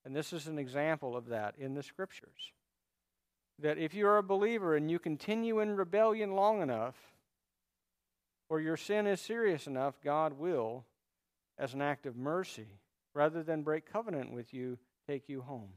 And 0.04 0.14
this 0.14 0.34
is 0.34 0.46
an 0.46 0.58
example 0.58 1.16
of 1.16 1.28
that 1.28 1.54
in 1.58 1.74
the 1.74 1.82
scriptures. 1.82 2.52
That 3.60 3.78
if 3.78 3.94
you 3.94 4.06
are 4.06 4.18
a 4.18 4.22
believer 4.22 4.76
and 4.76 4.90
you 4.90 4.98
continue 4.98 5.60
in 5.60 5.76
rebellion 5.76 6.32
long 6.32 6.62
enough 6.62 6.94
or 8.48 8.60
your 8.60 8.76
sin 8.76 9.06
is 9.06 9.20
serious 9.20 9.66
enough, 9.66 10.00
God 10.02 10.38
will 10.38 10.84
as 11.58 11.74
an 11.74 11.82
act 11.82 12.06
of 12.06 12.16
mercy, 12.16 12.78
rather 13.14 13.42
than 13.42 13.62
break 13.62 13.90
covenant 13.90 14.32
with 14.32 14.54
you, 14.54 14.78
take 15.08 15.28
you 15.28 15.40
home. 15.42 15.70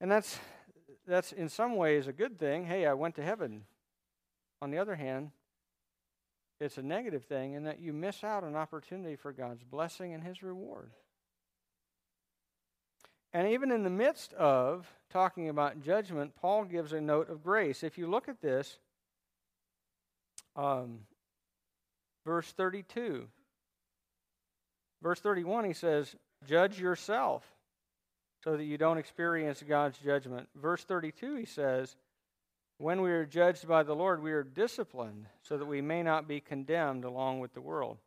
And 0.00 0.10
that's, 0.10 0.38
that's 1.06 1.32
in 1.32 1.48
some 1.48 1.76
ways 1.76 2.06
a 2.06 2.12
good 2.12 2.38
thing. 2.38 2.64
Hey, 2.64 2.86
I 2.86 2.94
went 2.94 3.14
to 3.16 3.22
heaven. 3.22 3.64
On 4.60 4.70
the 4.70 4.78
other 4.78 4.96
hand, 4.96 5.30
it's 6.58 6.78
a 6.78 6.82
negative 6.82 7.24
thing 7.24 7.52
in 7.52 7.64
that 7.64 7.80
you 7.80 7.92
miss 7.92 8.24
out 8.24 8.44
an 8.44 8.56
opportunity 8.56 9.16
for 9.16 9.32
God's 9.32 9.62
blessing 9.62 10.14
and 10.14 10.22
His 10.22 10.42
reward. 10.42 10.90
And 13.34 13.48
even 13.48 13.70
in 13.70 13.82
the 13.82 13.90
midst 13.90 14.34
of 14.34 14.86
talking 15.10 15.48
about 15.48 15.82
judgment, 15.82 16.34
Paul 16.40 16.64
gives 16.64 16.92
a 16.92 17.00
note 17.00 17.30
of 17.30 17.42
grace. 17.42 17.82
If 17.82 17.96
you 17.96 18.06
look 18.06 18.28
at 18.28 18.42
this, 18.42 18.78
um, 20.54 21.00
verse 22.26 22.52
32. 22.52 23.26
Verse 25.02 25.20
31, 25.20 25.64
he 25.64 25.72
says, 25.72 26.14
Judge 26.46 26.78
yourself 26.78 27.42
so 28.44 28.56
that 28.56 28.64
you 28.64 28.76
don't 28.76 28.98
experience 28.98 29.62
God's 29.66 29.98
judgment. 29.98 30.48
Verse 30.54 30.84
32, 30.84 31.36
he 31.36 31.46
says, 31.46 31.96
When 32.78 33.00
we 33.00 33.10
are 33.12 33.24
judged 33.24 33.66
by 33.66 33.82
the 33.82 33.94
Lord, 33.94 34.22
we 34.22 34.32
are 34.32 34.42
disciplined 34.42 35.26
so 35.42 35.56
that 35.56 35.66
we 35.66 35.80
may 35.80 36.02
not 36.02 36.28
be 36.28 36.40
condemned 36.40 37.04
along 37.04 37.40
with 37.40 37.54
the 37.54 37.60
world. 37.60 37.98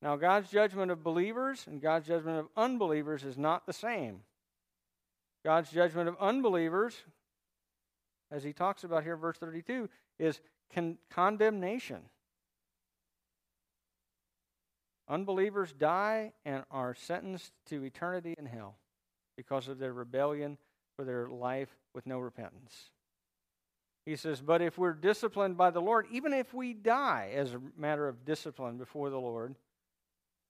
Now, 0.00 0.16
God's 0.16 0.50
judgment 0.50 0.90
of 0.90 1.02
believers 1.02 1.64
and 1.66 1.80
God's 1.80 2.08
judgment 2.08 2.38
of 2.38 2.48
unbelievers 2.56 3.24
is 3.24 3.36
not 3.36 3.66
the 3.66 3.72
same. 3.72 4.20
God's 5.48 5.70
judgment 5.70 6.10
of 6.10 6.16
unbelievers, 6.20 6.94
as 8.30 8.44
he 8.44 8.52
talks 8.52 8.84
about 8.84 9.02
here, 9.02 9.16
verse 9.16 9.38
32, 9.38 9.88
is 10.18 10.42
con- 10.74 10.98
condemnation. 11.08 12.02
Unbelievers 15.08 15.72
die 15.72 16.34
and 16.44 16.64
are 16.70 16.94
sentenced 16.94 17.54
to 17.70 17.82
eternity 17.82 18.34
in 18.36 18.44
hell 18.44 18.76
because 19.38 19.68
of 19.68 19.78
their 19.78 19.94
rebellion 19.94 20.58
for 20.96 21.06
their 21.06 21.28
life 21.28 21.74
with 21.94 22.04
no 22.04 22.18
repentance. 22.18 22.90
He 24.04 24.16
says, 24.16 24.42
But 24.42 24.60
if 24.60 24.76
we're 24.76 24.92
disciplined 24.92 25.56
by 25.56 25.70
the 25.70 25.80
Lord, 25.80 26.08
even 26.12 26.34
if 26.34 26.52
we 26.52 26.74
die 26.74 27.32
as 27.34 27.54
a 27.54 27.60
matter 27.74 28.06
of 28.06 28.26
discipline 28.26 28.76
before 28.76 29.08
the 29.08 29.16
Lord, 29.16 29.54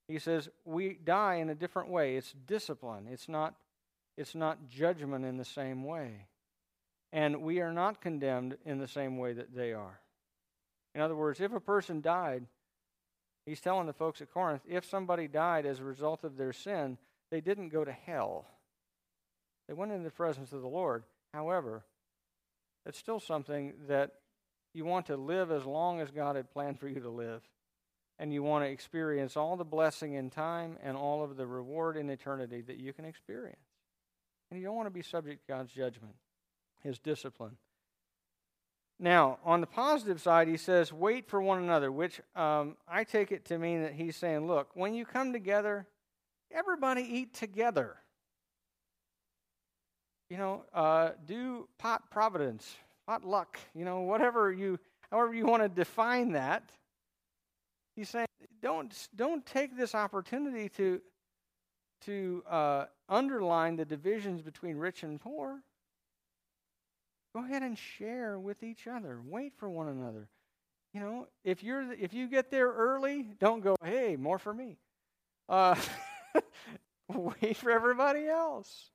he 0.08 0.18
says, 0.18 0.48
we 0.64 0.94
die 0.94 1.36
in 1.36 1.50
a 1.50 1.54
different 1.54 1.88
way. 1.88 2.16
It's 2.16 2.32
discipline, 2.32 3.06
it's 3.08 3.28
not, 3.28 3.54
it's 4.18 4.34
not 4.34 4.68
judgment 4.68 5.24
in 5.24 5.36
the 5.36 5.44
same 5.44 5.84
way. 5.84 6.26
And 7.12 7.40
we 7.42 7.60
are 7.60 7.72
not 7.72 8.02
condemned 8.02 8.58
in 8.66 8.78
the 8.78 8.88
same 8.88 9.16
way 9.16 9.32
that 9.32 9.54
they 9.54 9.72
are. 9.72 10.00
In 10.94 11.00
other 11.00 11.16
words, 11.16 11.40
if 11.40 11.52
a 11.52 11.60
person 11.60 12.00
died, 12.00 12.44
He's 13.46 13.60
telling 13.60 13.86
the 13.86 13.94
folks 13.94 14.20
at 14.20 14.30
Corinth 14.30 14.60
if 14.68 14.84
somebody 14.84 15.26
died 15.26 15.64
as 15.64 15.80
a 15.80 15.84
result 15.84 16.22
of 16.22 16.36
their 16.36 16.52
sin, 16.52 16.98
they 17.30 17.40
didn't 17.40 17.70
go 17.70 17.82
to 17.82 17.92
hell. 17.92 18.44
They 19.66 19.74
went 19.74 19.92
into 19.92 20.04
the 20.04 20.10
presence 20.10 20.52
of 20.52 20.60
the 20.60 20.68
Lord. 20.68 21.04
However, 21.32 21.84
it's 22.84 22.98
still 22.98 23.20
something 23.20 23.72
that 23.88 24.10
you 24.74 24.84
want 24.84 25.06
to 25.06 25.16
live 25.16 25.50
as 25.50 25.64
long 25.64 26.00
as 26.00 26.10
God 26.10 26.36
had 26.36 26.50
planned 26.50 26.78
for 26.78 26.88
you 26.88 27.00
to 27.00 27.08
live. 27.08 27.42
And 28.18 28.34
you 28.34 28.42
want 28.42 28.64
to 28.64 28.70
experience 28.70 29.36
all 29.36 29.56
the 29.56 29.64
blessing 29.64 30.14
in 30.14 30.28
time 30.28 30.76
and 30.82 30.96
all 30.96 31.22
of 31.22 31.36
the 31.36 31.46
reward 31.46 31.96
in 31.96 32.10
eternity 32.10 32.60
that 32.62 32.78
you 32.78 32.92
can 32.92 33.04
experience. 33.04 33.67
And 34.50 34.60
you 34.60 34.66
don't 34.66 34.76
want 34.76 34.86
to 34.86 34.90
be 34.90 35.02
subject 35.02 35.46
to 35.46 35.52
God's 35.52 35.72
judgment, 35.72 36.14
His 36.82 36.98
discipline. 36.98 37.56
Now, 39.00 39.38
on 39.44 39.60
the 39.60 39.66
positive 39.66 40.20
side, 40.20 40.48
he 40.48 40.56
says, 40.56 40.92
wait 40.92 41.28
for 41.28 41.40
one 41.40 41.62
another, 41.62 41.92
which 41.92 42.20
um, 42.34 42.76
I 42.88 43.04
take 43.04 43.30
it 43.30 43.44
to 43.46 43.58
mean 43.58 43.82
that 43.82 43.92
he's 43.92 44.16
saying, 44.16 44.46
look, 44.48 44.70
when 44.74 44.92
you 44.92 45.04
come 45.04 45.32
together, 45.32 45.86
everybody 46.50 47.02
eat 47.02 47.32
together. 47.32 47.96
You 50.30 50.36
know, 50.36 50.64
uh, 50.74 51.10
do 51.26 51.68
pot 51.78 52.10
providence, 52.10 52.76
pot 53.06 53.24
luck, 53.24 53.58
you 53.72 53.84
know, 53.84 54.00
whatever 54.00 54.52
you, 54.52 54.80
however 55.12 55.32
you 55.32 55.46
want 55.46 55.62
to 55.62 55.68
define 55.68 56.32
that. 56.32 56.68
He's 57.94 58.08
saying, 58.10 58.26
don't, 58.60 58.92
don't 59.14 59.46
take 59.46 59.76
this 59.76 59.94
opportunity 59.94 60.68
to, 60.70 61.00
to 62.06 62.42
uh, 62.48 62.84
underline 63.08 63.76
the 63.76 63.84
divisions 63.84 64.42
between 64.42 64.76
rich 64.76 65.02
and 65.02 65.20
poor. 65.20 65.60
Go 67.34 67.44
ahead 67.44 67.62
and 67.62 67.78
share 67.78 68.38
with 68.38 68.62
each 68.62 68.86
other. 68.86 69.20
Wait 69.24 69.52
for 69.56 69.68
one 69.68 69.88
another. 69.88 70.28
You 70.94 71.00
know, 71.00 71.28
if 71.44 71.62
you're 71.62 71.92
if 71.92 72.14
you 72.14 72.28
get 72.28 72.50
there 72.50 72.68
early, 72.72 73.28
don't 73.38 73.60
go, 73.60 73.76
"Hey, 73.84 74.16
more 74.16 74.38
for 74.38 74.54
me." 74.54 74.78
Uh, 75.48 75.76
wait 77.08 77.56
for 77.56 77.70
everybody 77.70 78.26
else, 78.26 78.90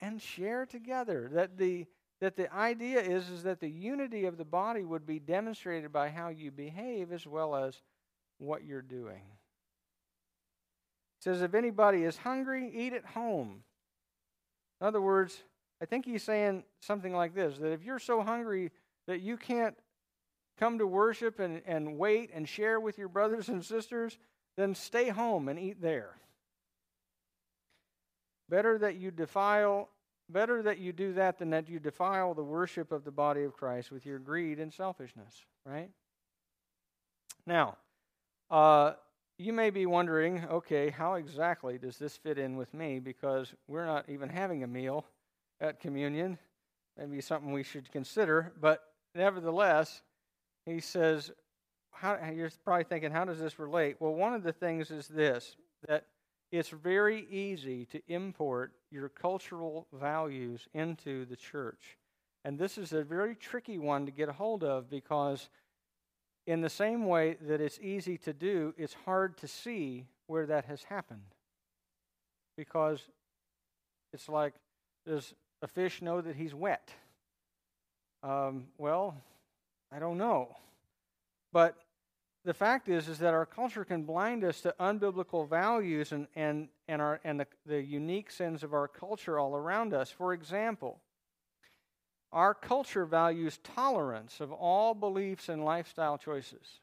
and 0.00 0.20
share 0.20 0.66
together. 0.66 1.30
That 1.32 1.56
the 1.56 1.86
that 2.20 2.36
the 2.36 2.52
idea 2.52 3.00
is 3.00 3.28
is 3.30 3.44
that 3.44 3.60
the 3.60 3.70
unity 3.70 4.26
of 4.26 4.36
the 4.36 4.44
body 4.44 4.84
would 4.84 5.06
be 5.06 5.18
demonstrated 5.18 5.92
by 5.92 6.08
how 6.08 6.28
you 6.28 6.50
behave 6.50 7.12
as 7.12 7.26
well 7.26 7.54
as 7.54 7.80
what 8.38 8.64
you're 8.64 8.82
doing. 8.82 9.22
Says, 11.20 11.42
if 11.42 11.54
anybody 11.54 12.04
is 12.04 12.16
hungry, 12.16 12.70
eat 12.74 12.94
at 12.94 13.04
home. 13.04 13.62
In 14.80 14.86
other 14.86 15.00
words, 15.00 15.42
I 15.82 15.84
think 15.84 16.06
he's 16.06 16.22
saying 16.22 16.64
something 16.80 17.14
like 17.14 17.34
this 17.34 17.58
that 17.58 17.72
if 17.72 17.84
you're 17.84 17.98
so 17.98 18.22
hungry 18.22 18.70
that 19.06 19.20
you 19.20 19.36
can't 19.36 19.76
come 20.58 20.78
to 20.78 20.86
worship 20.86 21.38
and, 21.38 21.62
and 21.66 21.98
wait 21.98 22.30
and 22.32 22.48
share 22.48 22.80
with 22.80 22.98
your 22.98 23.08
brothers 23.08 23.48
and 23.48 23.64
sisters, 23.64 24.18
then 24.56 24.74
stay 24.74 25.08
home 25.08 25.48
and 25.48 25.58
eat 25.58 25.80
there. 25.80 26.16
Better 28.48 28.78
that 28.78 28.96
you 28.96 29.10
defile, 29.10 29.88
better 30.28 30.62
that 30.62 30.78
you 30.78 30.92
do 30.92 31.12
that 31.14 31.38
than 31.38 31.50
that 31.50 31.68
you 31.68 31.78
defile 31.78 32.34
the 32.34 32.42
worship 32.42 32.92
of 32.92 33.04
the 33.04 33.10
body 33.10 33.42
of 33.44 33.54
Christ 33.54 33.90
with 33.90 34.04
your 34.04 34.18
greed 34.18 34.58
and 34.58 34.72
selfishness, 34.72 35.44
right? 35.64 35.90
Now, 37.46 37.76
uh, 38.50 38.94
you 39.40 39.54
may 39.54 39.70
be 39.70 39.86
wondering, 39.86 40.44
okay, 40.50 40.90
how 40.90 41.14
exactly 41.14 41.78
does 41.78 41.96
this 41.96 42.14
fit 42.14 42.36
in 42.36 42.56
with 42.56 42.74
me? 42.74 42.98
Because 42.98 43.54
we're 43.66 43.86
not 43.86 44.04
even 44.10 44.28
having 44.28 44.62
a 44.62 44.66
meal 44.66 45.06
at 45.62 45.80
communion. 45.80 46.38
Maybe 46.98 47.22
something 47.22 47.50
we 47.50 47.62
should 47.62 47.90
consider. 47.90 48.52
But 48.60 48.84
nevertheless, 49.14 50.02
he 50.66 50.78
says, 50.80 51.30
how, 51.90 52.18
you're 52.34 52.50
probably 52.66 52.84
thinking, 52.84 53.12
how 53.12 53.24
does 53.24 53.38
this 53.38 53.58
relate? 53.58 53.96
Well, 53.98 54.12
one 54.12 54.34
of 54.34 54.42
the 54.42 54.52
things 54.52 54.90
is 54.90 55.08
this 55.08 55.56
that 55.88 56.04
it's 56.52 56.68
very 56.68 57.26
easy 57.30 57.86
to 57.86 58.02
import 58.08 58.72
your 58.90 59.08
cultural 59.08 59.86
values 59.98 60.68
into 60.74 61.24
the 61.24 61.36
church. 61.36 61.96
And 62.44 62.58
this 62.58 62.76
is 62.76 62.92
a 62.92 63.02
very 63.02 63.34
tricky 63.34 63.78
one 63.78 64.04
to 64.04 64.12
get 64.12 64.28
a 64.28 64.32
hold 64.32 64.64
of 64.64 64.90
because, 64.90 65.48
in 66.46 66.60
the 66.60 66.70
same 66.70 67.06
way 67.06 67.36
that 67.42 67.60
it's 67.60 67.78
easy 67.80 68.18
to 68.18 68.32
do, 68.32 68.74
it's 68.76 68.94
hard 69.04 69.36
to 69.38 69.48
see 69.48 70.06
where 70.26 70.46
that 70.46 70.64
has 70.66 70.84
happened. 70.84 71.34
Because 72.56 73.00
it's 74.12 74.28
like, 74.28 74.54
does 75.06 75.34
a 75.62 75.66
fish 75.66 76.02
know 76.02 76.20
that 76.20 76.36
he's 76.36 76.54
wet? 76.54 76.90
Um, 78.22 78.66
well, 78.78 79.16
I 79.92 79.98
don't 79.98 80.18
know. 80.18 80.56
But 81.52 81.76
the 82.44 82.54
fact 82.54 82.88
is, 82.88 83.08
is 83.08 83.18
that 83.18 83.34
our 83.34 83.46
culture 83.46 83.84
can 83.84 84.02
blind 84.02 84.44
us 84.44 84.60
to 84.62 84.74
unbiblical 84.80 85.48
values 85.48 86.12
and, 86.12 86.26
and, 86.34 86.68
and, 86.88 87.02
our, 87.02 87.20
and 87.24 87.40
the, 87.40 87.46
the 87.66 87.82
unique 87.82 88.30
sins 88.30 88.62
of 88.62 88.72
our 88.72 88.88
culture 88.88 89.38
all 89.38 89.54
around 89.54 89.92
us. 89.92 90.10
For 90.10 90.32
example, 90.32 91.00
our 92.32 92.54
culture 92.54 93.04
values 93.04 93.58
tolerance 93.58 94.40
of 94.40 94.52
all 94.52 94.94
beliefs 94.94 95.48
and 95.48 95.64
lifestyle 95.64 96.16
choices, 96.16 96.80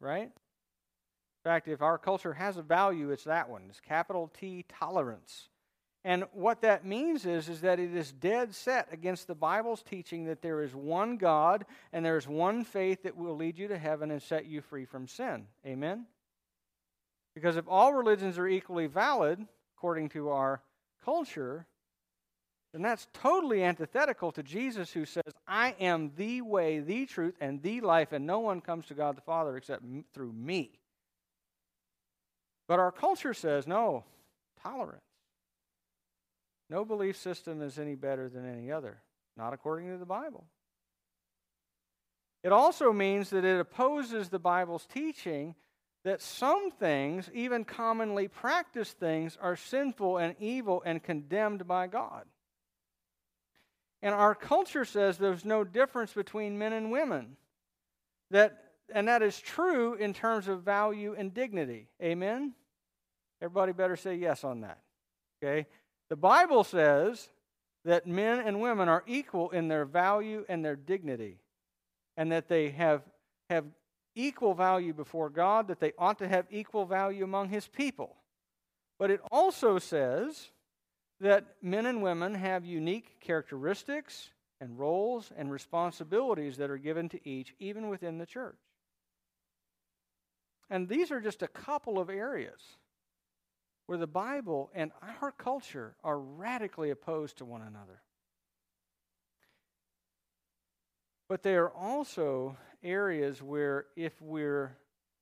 right? 0.00 0.22
In 0.28 1.44
fact, 1.44 1.68
if 1.68 1.80
our 1.82 1.98
culture 1.98 2.34
has 2.34 2.56
a 2.56 2.62
value, 2.62 3.10
it's 3.10 3.24
that 3.24 3.48
one. 3.48 3.62
It's 3.68 3.80
capital 3.80 4.30
T 4.38 4.64
tolerance. 4.68 5.48
And 6.04 6.24
what 6.32 6.62
that 6.62 6.84
means 6.84 7.26
is, 7.26 7.48
is 7.48 7.60
that 7.60 7.78
it 7.78 7.94
is 7.94 8.12
dead 8.12 8.54
set 8.54 8.88
against 8.92 9.26
the 9.26 9.34
Bible's 9.34 9.82
teaching 9.82 10.24
that 10.24 10.42
there 10.42 10.62
is 10.62 10.74
one 10.74 11.16
God 11.16 11.64
and 11.92 12.04
there 12.04 12.16
is 12.16 12.26
one 12.26 12.64
faith 12.64 13.02
that 13.02 13.16
will 13.16 13.36
lead 13.36 13.58
you 13.58 13.68
to 13.68 13.78
heaven 13.78 14.10
and 14.10 14.22
set 14.22 14.46
you 14.46 14.60
free 14.60 14.84
from 14.84 15.06
sin. 15.06 15.46
Amen? 15.66 16.06
Because 17.34 17.56
if 17.56 17.66
all 17.68 17.92
religions 17.92 18.38
are 18.38 18.48
equally 18.48 18.86
valid, 18.86 19.46
according 19.76 20.08
to 20.10 20.30
our 20.30 20.62
culture, 21.04 21.66
then 22.72 22.82
that's 22.82 23.08
totally 23.14 23.64
antithetical 23.64 24.30
to 24.32 24.42
Jesus, 24.42 24.92
who 24.92 25.04
says, 25.04 25.32
I 25.46 25.74
am 25.80 26.12
the 26.16 26.42
way, 26.42 26.80
the 26.80 27.06
truth, 27.06 27.34
and 27.40 27.62
the 27.62 27.80
life, 27.80 28.12
and 28.12 28.26
no 28.26 28.40
one 28.40 28.60
comes 28.60 28.86
to 28.86 28.94
God 28.94 29.16
the 29.16 29.22
Father 29.22 29.56
except 29.56 29.82
through 30.12 30.32
me. 30.32 30.78
But 32.66 32.78
our 32.78 32.92
culture 32.92 33.32
says, 33.32 33.66
no, 33.66 34.04
tolerance. 34.62 35.02
No 36.68 36.84
belief 36.84 37.16
system 37.16 37.62
is 37.62 37.78
any 37.78 37.94
better 37.94 38.28
than 38.28 38.46
any 38.46 38.70
other, 38.70 38.98
not 39.36 39.54
according 39.54 39.90
to 39.90 39.96
the 39.96 40.04
Bible. 40.04 40.44
It 42.44 42.52
also 42.52 42.92
means 42.92 43.30
that 43.30 43.46
it 43.46 43.58
opposes 43.58 44.28
the 44.28 44.38
Bible's 44.38 44.86
teaching 44.86 45.54
that 46.04 46.20
some 46.20 46.70
things, 46.70 47.30
even 47.32 47.64
commonly 47.64 48.28
practiced 48.28 48.98
things, 48.98 49.38
are 49.40 49.56
sinful 49.56 50.18
and 50.18 50.36
evil 50.38 50.82
and 50.84 51.02
condemned 51.02 51.66
by 51.66 51.86
God. 51.86 52.24
And 54.02 54.14
our 54.14 54.34
culture 54.34 54.84
says 54.84 55.18
there's 55.18 55.44
no 55.44 55.64
difference 55.64 56.12
between 56.12 56.58
men 56.58 56.72
and 56.72 56.90
women. 56.90 57.36
That, 58.30 58.58
and 58.94 59.08
that 59.08 59.22
is 59.22 59.38
true 59.38 59.94
in 59.94 60.14
terms 60.14 60.48
of 60.48 60.62
value 60.62 61.14
and 61.16 61.34
dignity. 61.34 61.88
Amen? 62.02 62.54
Everybody 63.42 63.72
better 63.72 63.96
say 63.96 64.16
yes 64.16 64.44
on 64.44 64.60
that. 64.60 64.78
Okay? 65.42 65.66
The 66.10 66.16
Bible 66.16 66.64
says 66.64 67.28
that 67.84 68.06
men 68.06 68.40
and 68.40 68.60
women 68.60 68.88
are 68.88 69.04
equal 69.06 69.50
in 69.50 69.68
their 69.68 69.84
value 69.84 70.44
and 70.48 70.64
their 70.64 70.76
dignity, 70.76 71.38
and 72.16 72.32
that 72.32 72.48
they 72.48 72.70
have, 72.70 73.02
have 73.50 73.64
equal 74.14 74.54
value 74.54 74.92
before 74.92 75.30
God, 75.30 75.68
that 75.68 75.80
they 75.80 75.92
ought 75.98 76.18
to 76.18 76.28
have 76.28 76.46
equal 76.50 76.84
value 76.84 77.24
among 77.24 77.48
His 77.48 77.66
people. 77.68 78.16
But 78.98 79.10
it 79.10 79.20
also 79.30 79.78
says 79.78 80.50
that 81.20 81.56
men 81.62 81.86
and 81.86 82.02
women 82.02 82.34
have 82.34 82.64
unique 82.64 83.20
characteristics 83.20 84.30
and 84.60 84.78
roles 84.78 85.32
and 85.36 85.50
responsibilities 85.50 86.56
that 86.56 86.70
are 86.70 86.78
given 86.78 87.08
to 87.08 87.28
each, 87.28 87.54
even 87.58 87.88
within 87.88 88.18
the 88.18 88.26
church. 88.26 88.58
And 90.70 90.88
these 90.88 91.10
are 91.10 91.20
just 91.20 91.42
a 91.42 91.48
couple 91.48 91.98
of 91.98 92.10
areas 92.10 92.60
where 93.86 93.98
the 93.98 94.06
Bible 94.06 94.70
and 94.74 94.92
our 95.20 95.32
culture 95.32 95.96
are 96.04 96.18
radically 96.18 96.90
opposed 96.90 97.38
to 97.38 97.44
one 97.44 97.62
another. 97.62 98.02
But 101.28 101.42
they 101.42 101.56
are 101.56 101.70
also 101.70 102.56
areas 102.82 103.42
where 103.42 103.86
if 103.96 104.20
we're 104.20 104.76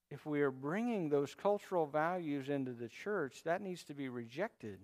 if 0.09 0.25
we 0.25 0.41
are 0.43 0.53
bringing 0.53 1.09
those 1.09 1.35
cultural 1.35 1.85
values 1.85 2.49
into 2.49 2.73
the 2.73 2.89
church, 2.89 3.43
that 3.43 3.61
needs 3.61 3.83
to 3.85 3.95
be 3.95 4.09
rejected 4.09 4.79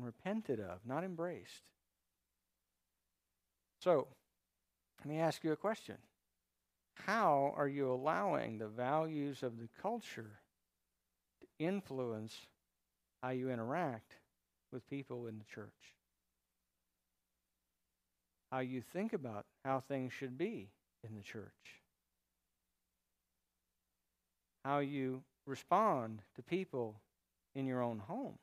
and 0.00 0.06
repented 0.06 0.60
of, 0.60 0.78
not 0.86 1.04
embraced. 1.04 1.62
So, 3.82 4.08
let 4.98 5.08
me 5.08 5.18
ask 5.18 5.44
you 5.44 5.52
a 5.52 5.56
question. 5.56 5.96
How 6.94 7.52
are 7.56 7.68
you 7.68 7.92
allowing 7.92 8.58
the 8.58 8.68
values 8.68 9.42
of 9.42 9.58
the 9.58 9.68
culture 9.80 10.40
to 11.40 11.64
influence 11.64 12.34
how 13.22 13.30
you 13.30 13.50
interact 13.50 14.16
with 14.72 14.88
people 14.88 15.26
in 15.26 15.38
the 15.38 15.44
church, 15.44 15.94
how 18.50 18.60
you 18.60 18.80
think 18.80 19.12
about 19.12 19.44
how 19.64 19.80
things 19.80 20.12
should 20.12 20.38
be 20.38 20.68
in 21.06 21.14
the 21.14 21.22
church, 21.22 21.82
how 24.64 24.78
you 24.78 25.22
respond 25.46 26.20
to 26.36 26.42
people 26.42 27.00
in 27.54 27.66
your 27.66 27.82
own 27.82 27.98
home. 27.98 28.38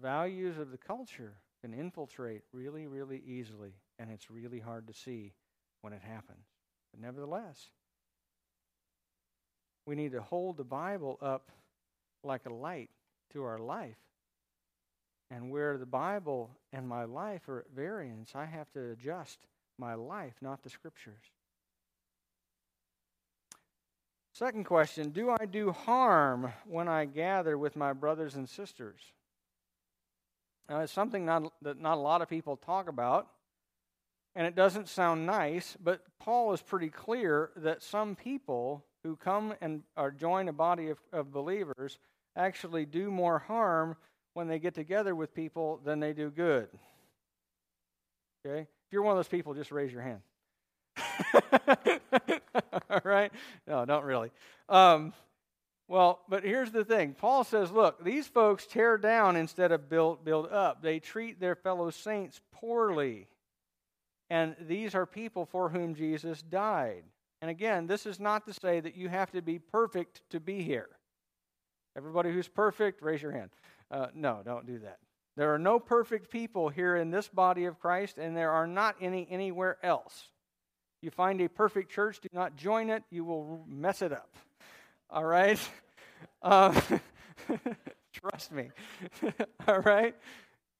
Values 0.00 0.58
of 0.58 0.70
the 0.70 0.78
culture 0.78 1.34
can 1.60 1.74
infiltrate 1.74 2.42
really, 2.52 2.86
really 2.86 3.22
easily, 3.26 3.74
and 3.98 4.10
it's 4.10 4.30
really 4.30 4.58
hard 4.58 4.86
to 4.86 4.94
see 4.94 5.32
when 5.82 5.92
it 5.92 6.02
happens. 6.02 6.46
But 6.90 7.00
nevertheless, 7.00 7.70
we 9.86 9.94
need 9.94 10.12
to 10.12 10.22
hold 10.22 10.56
the 10.56 10.64
Bible 10.64 11.18
up 11.20 11.50
like 12.22 12.46
a 12.46 12.52
light 12.52 12.90
to 13.32 13.42
our 13.42 13.58
life. 13.58 13.98
And 15.30 15.50
where 15.50 15.78
the 15.78 15.86
Bible 15.86 16.50
and 16.72 16.88
my 16.88 17.04
life 17.04 17.48
are 17.48 17.60
at 17.60 17.70
variance, 17.74 18.32
I 18.34 18.46
have 18.46 18.70
to 18.72 18.90
adjust 18.90 19.38
my 19.78 19.94
life, 19.94 20.34
not 20.40 20.62
the 20.62 20.70
scriptures. 20.70 21.22
Second 24.32 24.64
question 24.64 25.10
Do 25.10 25.30
I 25.30 25.44
do 25.44 25.70
harm 25.70 26.52
when 26.66 26.88
I 26.88 27.04
gather 27.04 27.58
with 27.58 27.76
my 27.76 27.92
brothers 27.92 28.34
and 28.34 28.48
sisters? 28.48 29.00
Now, 30.68 30.80
it's 30.80 30.92
something 30.92 31.24
not, 31.24 31.52
that 31.62 31.80
not 31.80 31.96
a 31.96 32.00
lot 32.00 32.22
of 32.22 32.28
people 32.28 32.56
talk 32.56 32.88
about, 32.88 33.28
and 34.34 34.46
it 34.46 34.54
doesn't 34.54 34.88
sound 34.88 35.26
nice, 35.26 35.76
but 35.82 36.02
Paul 36.20 36.52
is 36.52 36.62
pretty 36.62 36.88
clear 36.88 37.50
that 37.56 37.82
some 37.82 38.14
people 38.14 38.84
who 39.02 39.16
come 39.16 39.54
and 39.60 39.82
are 39.96 40.10
join 40.10 40.48
a 40.48 40.52
body 40.52 40.90
of, 40.90 40.98
of 41.12 41.32
believers 41.32 41.98
actually 42.36 42.86
do 42.86 43.10
more 43.10 43.38
harm 43.38 43.96
when 44.34 44.46
they 44.46 44.58
get 44.58 44.74
together 44.74 45.14
with 45.14 45.34
people 45.34 45.80
than 45.84 45.98
they 45.98 46.12
do 46.12 46.30
good. 46.30 46.68
Okay? 48.46 48.60
If 48.60 48.92
you're 48.92 49.02
one 49.02 49.12
of 49.12 49.18
those 49.18 49.28
people, 49.28 49.54
just 49.54 49.72
raise 49.72 49.92
your 49.92 50.02
hand. 50.02 50.20
All 52.90 53.00
right? 53.04 53.32
No, 53.66 53.84
don't 53.84 54.04
really. 54.04 54.30
Um, 54.68 55.12
well, 55.90 56.20
but 56.28 56.44
here's 56.44 56.70
the 56.70 56.84
thing. 56.84 57.14
Paul 57.14 57.42
says, 57.42 57.72
look, 57.72 58.04
these 58.04 58.28
folks 58.28 58.64
tear 58.64 58.96
down 58.96 59.34
instead 59.34 59.72
of 59.72 59.88
build, 59.88 60.24
build 60.24 60.46
up. 60.46 60.82
They 60.82 61.00
treat 61.00 61.40
their 61.40 61.56
fellow 61.56 61.90
saints 61.90 62.40
poorly. 62.52 63.26
And 64.30 64.54
these 64.60 64.94
are 64.94 65.04
people 65.04 65.46
for 65.46 65.68
whom 65.68 65.96
Jesus 65.96 66.42
died. 66.42 67.02
And 67.42 67.50
again, 67.50 67.88
this 67.88 68.06
is 68.06 68.20
not 68.20 68.46
to 68.46 68.54
say 68.54 68.78
that 68.78 68.94
you 68.94 69.08
have 69.08 69.32
to 69.32 69.42
be 69.42 69.58
perfect 69.58 70.22
to 70.30 70.38
be 70.38 70.62
here. 70.62 70.90
Everybody 71.96 72.30
who's 72.30 72.46
perfect, 72.46 73.02
raise 73.02 73.20
your 73.20 73.32
hand. 73.32 73.50
Uh, 73.90 74.06
no, 74.14 74.42
don't 74.44 74.68
do 74.68 74.78
that. 74.78 74.98
There 75.36 75.52
are 75.52 75.58
no 75.58 75.80
perfect 75.80 76.30
people 76.30 76.68
here 76.68 76.94
in 76.98 77.10
this 77.10 77.26
body 77.26 77.64
of 77.64 77.80
Christ, 77.80 78.16
and 78.16 78.36
there 78.36 78.52
are 78.52 78.68
not 78.68 78.94
any 79.00 79.26
anywhere 79.28 79.76
else. 79.82 80.28
You 81.02 81.10
find 81.10 81.40
a 81.40 81.48
perfect 81.48 81.90
church, 81.90 82.20
do 82.20 82.28
not 82.32 82.54
join 82.54 82.90
it. 82.90 83.02
You 83.10 83.24
will 83.24 83.64
mess 83.66 84.02
it 84.02 84.12
up. 84.12 84.36
All 85.10 85.24
right? 85.24 85.58
Um, 86.42 86.74
trust 88.12 88.50
me. 88.50 88.70
All 89.68 89.80
right? 89.80 90.14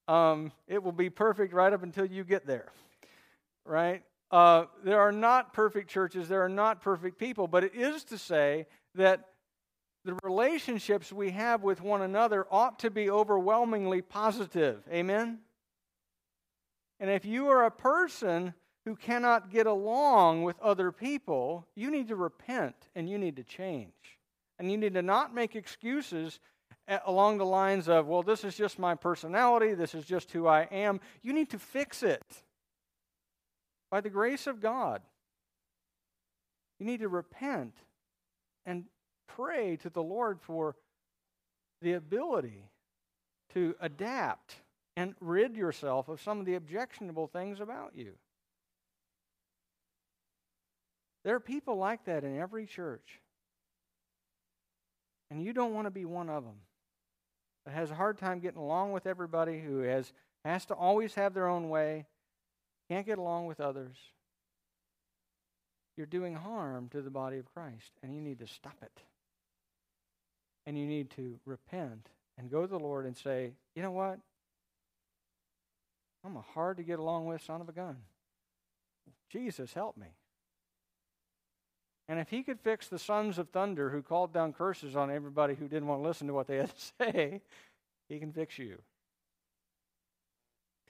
Um, 0.08 0.52
it 0.66 0.82
will 0.82 0.92
be 0.92 1.10
perfect 1.10 1.52
right 1.52 1.72
up 1.72 1.82
until 1.82 2.06
you 2.06 2.24
get 2.24 2.46
there. 2.46 2.72
Right? 3.66 4.02
Uh, 4.30 4.64
there 4.84 5.00
are 5.00 5.12
not 5.12 5.52
perfect 5.52 5.90
churches, 5.90 6.28
there 6.28 6.42
are 6.42 6.48
not 6.48 6.80
perfect 6.80 7.18
people, 7.18 7.46
but 7.46 7.64
it 7.64 7.74
is 7.74 8.04
to 8.04 8.16
say 8.18 8.66
that 8.94 9.28
the 10.04 10.16
relationships 10.22 11.12
we 11.12 11.30
have 11.30 11.62
with 11.62 11.82
one 11.82 12.02
another 12.02 12.46
ought 12.50 12.78
to 12.78 12.90
be 12.90 13.10
overwhelmingly 13.10 14.00
positive. 14.00 14.82
Amen? 14.90 15.40
And 16.98 17.10
if 17.10 17.24
you 17.24 17.48
are 17.48 17.64
a 17.64 17.70
person 17.70 18.54
who 18.84 18.96
cannot 18.96 19.50
get 19.50 19.66
along 19.66 20.42
with 20.42 20.58
other 20.60 20.90
people, 20.90 21.66
you 21.74 21.90
need 21.90 22.08
to 22.08 22.16
repent 22.16 22.74
and 22.94 23.08
you 23.08 23.18
need 23.18 23.36
to 23.36 23.44
change. 23.44 24.19
And 24.60 24.70
you 24.70 24.76
need 24.76 24.92
to 24.92 25.00
not 25.02 25.34
make 25.34 25.56
excuses 25.56 26.38
eh, 26.86 26.98
along 27.06 27.38
the 27.38 27.46
lines 27.46 27.88
of, 27.88 28.06
well, 28.06 28.22
this 28.22 28.44
is 28.44 28.54
just 28.54 28.78
my 28.78 28.94
personality, 28.94 29.72
this 29.72 29.94
is 29.94 30.04
just 30.04 30.30
who 30.32 30.46
I 30.46 30.68
am. 30.70 31.00
You 31.22 31.32
need 31.32 31.48
to 31.50 31.58
fix 31.58 32.02
it 32.02 32.22
by 33.90 34.02
the 34.02 34.10
grace 34.10 34.46
of 34.46 34.60
God. 34.60 35.00
You 36.78 36.84
need 36.84 37.00
to 37.00 37.08
repent 37.08 37.72
and 38.66 38.84
pray 39.26 39.76
to 39.76 39.88
the 39.88 40.02
Lord 40.02 40.42
for 40.42 40.76
the 41.80 41.94
ability 41.94 42.68
to 43.54 43.74
adapt 43.80 44.56
and 44.94 45.14
rid 45.20 45.56
yourself 45.56 46.10
of 46.10 46.20
some 46.20 46.38
of 46.38 46.44
the 46.44 46.56
objectionable 46.56 47.28
things 47.28 47.60
about 47.60 47.92
you. 47.94 48.12
There 51.24 51.34
are 51.34 51.40
people 51.40 51.76
like 51.76 52.04
that 52.04 52.24
in 52.24 52.38
every 52.38 52.66
church. 52.66 53.20
And 55.30 55.42
you 55.42 55.52
don't 55.52 55.74
want 55.74 55.86
to 55.86 55.90
be 55.90 56.04
one 56.04 56.28
of 56.28 56.44
them 56.44 56.56
that 57.64 57.74
has 57.74 57.90
a 57.90 57.94
hard 57.94 58.18
time 58.18 58.40
getting 58.40 58.60
along 58.60 58.92
with 58.92 59.06
everybody, 59.06 59.60
who 59.60 59.80
has, 59.80 60.12
has 60.44 60.64
to 60.66 60.74
always 60.74 61.14
have 61.14 61.34
their 61.34 61.46
own 61.46 61.68
way, 61.68 62.06
can't 62.88 63.06
get 63.06 63.18
along 63.18 63.46
with 63.46 63.60
others. 63.60 63.96
You're 65.96 66.06
doing 66.06 66.34
harm 66.34 66.88
to 66.90 67.02
the 67.02 67.10
body 67.10 67.38
of 67.38 67.52
Christ, 67.54 67.92
and 68.02 68.14
you 68.14 68.20
need 68.20 68.38
to 68.38 68.46
stop 68.46 68.76
it. 68.82 69.02
And 70.66 70.78
you 70.78 70.86
need 70.86 71.10
to 71.10 71.38
repent 71.44 72.08
and 72.38 72.50
go 72.50 72.62
to 72.62 72.66
the 72.66 72.78
Lord 72.78 73.06
and 73.06 73.16
say, 73.16 73.52
you 73.74 73.82
know 73.82 73.90
what? 73.90 74.18
I'm 76.24 76.36
a 76.36 76.44
hard 76.54 76.76
to 76.78 76.82
get 76.82 76.98
along 76.98 77.26
with 77.26 77.42
son 77.42 77.60
of 77.60 77.68
a 77.68 77.72
gun. 77.72 77.96
Jesus, 79.30 79.72
help 79.72 79.96
me. 79.96 80.08
And 82.10 82.18
if 82.18 82.28
he 82.28 82.42
could 82.42 82.58
fix 82.58 82.88
the 82.88 82.98
sons 82.98 83.38
of 83.38 83.50
thunder 83.50 83.88
who 83.88 84.02
called 84.02 84.32
down 84.32 84.52
curses 84.52 84.96
on 84.96 85.12
everybody 85.12 85.54
who 85.54 85.68
didn't 85.68 85.86
want 85.86 86.02
to 86.02 86.08
listen 86.08 86.26
to 86.26 86.34
what 86.34 86.48
they 86.48 86.56
had 86.56 86.76
to 86.76 86.82
say, 86.98 87.40
he 88.08 88.18
can 88.18 88.32
fix 88.32 88.58
you. 88.58 88.78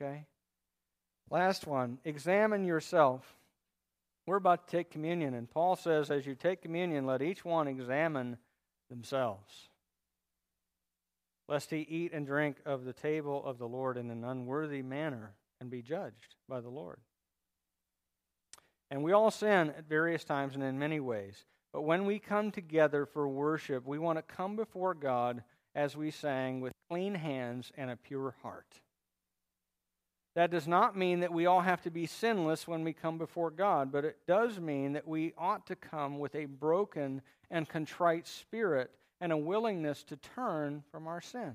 Okay? 0.00 0.24
Last 1.28 1.66
one 1.66 1.98
examine 2.06 2.64
yourself. 2.64 3.36
We're 4.26 4.36
about 4.36 4.66
to 4.66 4.76
take 4.78 4.90
communion, 4.90 5.34
and 5.34 5.50
Paul 5.50 5.76
says, 5.76 6.10
as 6.10 6.26
you 6.26 6.34
take 6.34 6.62
communion, 6.62 7.04
let 7.04 7.20
each 7.20 7.44
one 7.44 7.68
examine 7.68 8.38
themselves, 8.88 9.68
lest 11.48 11.70
he 11.70 11.80
eat 11.80 12.14
and 12.14 12.26
drink 12.26 12.56
of 12.64 12.86
the 12.86 12.94
table 12.94 13.44
of 13.44 13.58
the 13.58 13.68
Lord 13.68 13.98
in 13.98 14.10
an 14.10 14.24
unworthy 14.24 14.80
manner 14.80 15.34
and 15.60 15.68
be 15.68 15.82
judged 15.82 16.36
by 16.48 16.60
the 16.60 16.70
Lord. 16.70 16.98
And 18.90 19.02
we 19.04 19.12
all 19.12 19.30
sin 19.30 19.72
at 19.76 19.88
various 19.88 20.24
times 20.24 20.54
and 20.54 20.64
in 20.64 20.78
many 20.78 21.00
ways. 21.00 21.44
But 21.72 21.82
when 21.82 22.04
we 22.06 22.18
come 22.18 22.50
together 22.50 23.06
for 23.06 23.28
worship, 23.28 23.86
we 23.86 23.98
want 23.98 24.18
to 24.18 24.22
come 24.22 24.56
before 24.56 24.94
God, 24.94 25.44
as 25.74 25.96
we 25.96 26.10
sang, 26.10 26.60
with 26.60 26.72
clean 26.88 27.14
hands 27.14 27.70
and 27.76 27.90
a 27.90 27.96
pure 27.96 28.34
heart. 28.42 28.80
That 30.34 30.50
does 30.50 30.66
not 30.66 30.96
mean 30.96 31.20
that 31.20 31.32
we 31.32 31.46
all 31.46 31.60
have 31.60 31.82
to 31.82 31.90
be 31.90 32.06
sinless 32.06 32.66
when 32.66 32.84
we 32.84 32.92
come 32.92 33.18
before 33.18 33.50
God, 33.50 33.90
but 33.92 34.04
it 34.04 34.18
does 34.26 34.58
mean 34.58 34.92
that 34.92 35.06
we 35.06 35.32
ought 35.36 35.66
to 35.66 35.76
come 35.76 36.18
with 36.18 36.34
a 36.34 36.46
broken 36.46 37.22
and 37.50 37.68
contrite 37.68 38.26
spirit 38.26 38.90
and 39.20 39.32
a 39.32 39.36
willingness 39.36 40.02
to 40.04 40.16
turn 40.16 40.82
from 40.90 41.06
our 41.06 41.20
sin. 41.20 41.54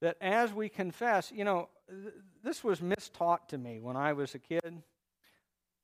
That 0.00 0.16
as 0.20 0.52
we 0.52 0.68
confess, 0.68 1.32
you 1.34 1.44
know, 1.44 1.68
th- 1.90 2.14
this 2.44 2.62
was 2.62 2.80
mistaught 2.80 3.48
to 3.48 3.58
me 3.58 3.80
when 3.80 3.96
I 3.96 4.12
was 4.12 4.34
a 4.34 4.38
kid. 4.38 4.82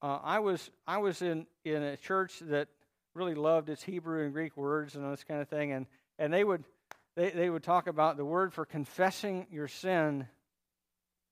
Uh, 0.04 0.20
I 0.22 0.38
was 0.38 0.70
I 0.86 0.98
was 0.98 1.22
in 1.22 1.46
in 1.64 1.82
a 1.82 1.96
church 1.96 2.40
that 2.40 2.68
really 3.14 3.34
loved 3.34 3.70
its 3.70 3.82
Hebrew 3.82 4.24
and 4.24 4.34
Greek 4.34 4.54
words 4.54 4.96
and 4.96 5.10
this 5.10 5.24
kind 5.24 5.40
of 5.40 5.48
thing, 5.48 5.72
and 5.72 5.86
and 6.18 6.30
they 6.30 6.44
would 6.44 6.62
they, 7.16 7.30
they 7.30 7.48
would 7.48 7.62
talk 7.62 7.86
about 7.86 8.18
the 8.18 8.24
word 8.24 8.52
for 8.52 8.66
confessing 8.66 9.46
your 9.50 9.66
sin 9.66 10.28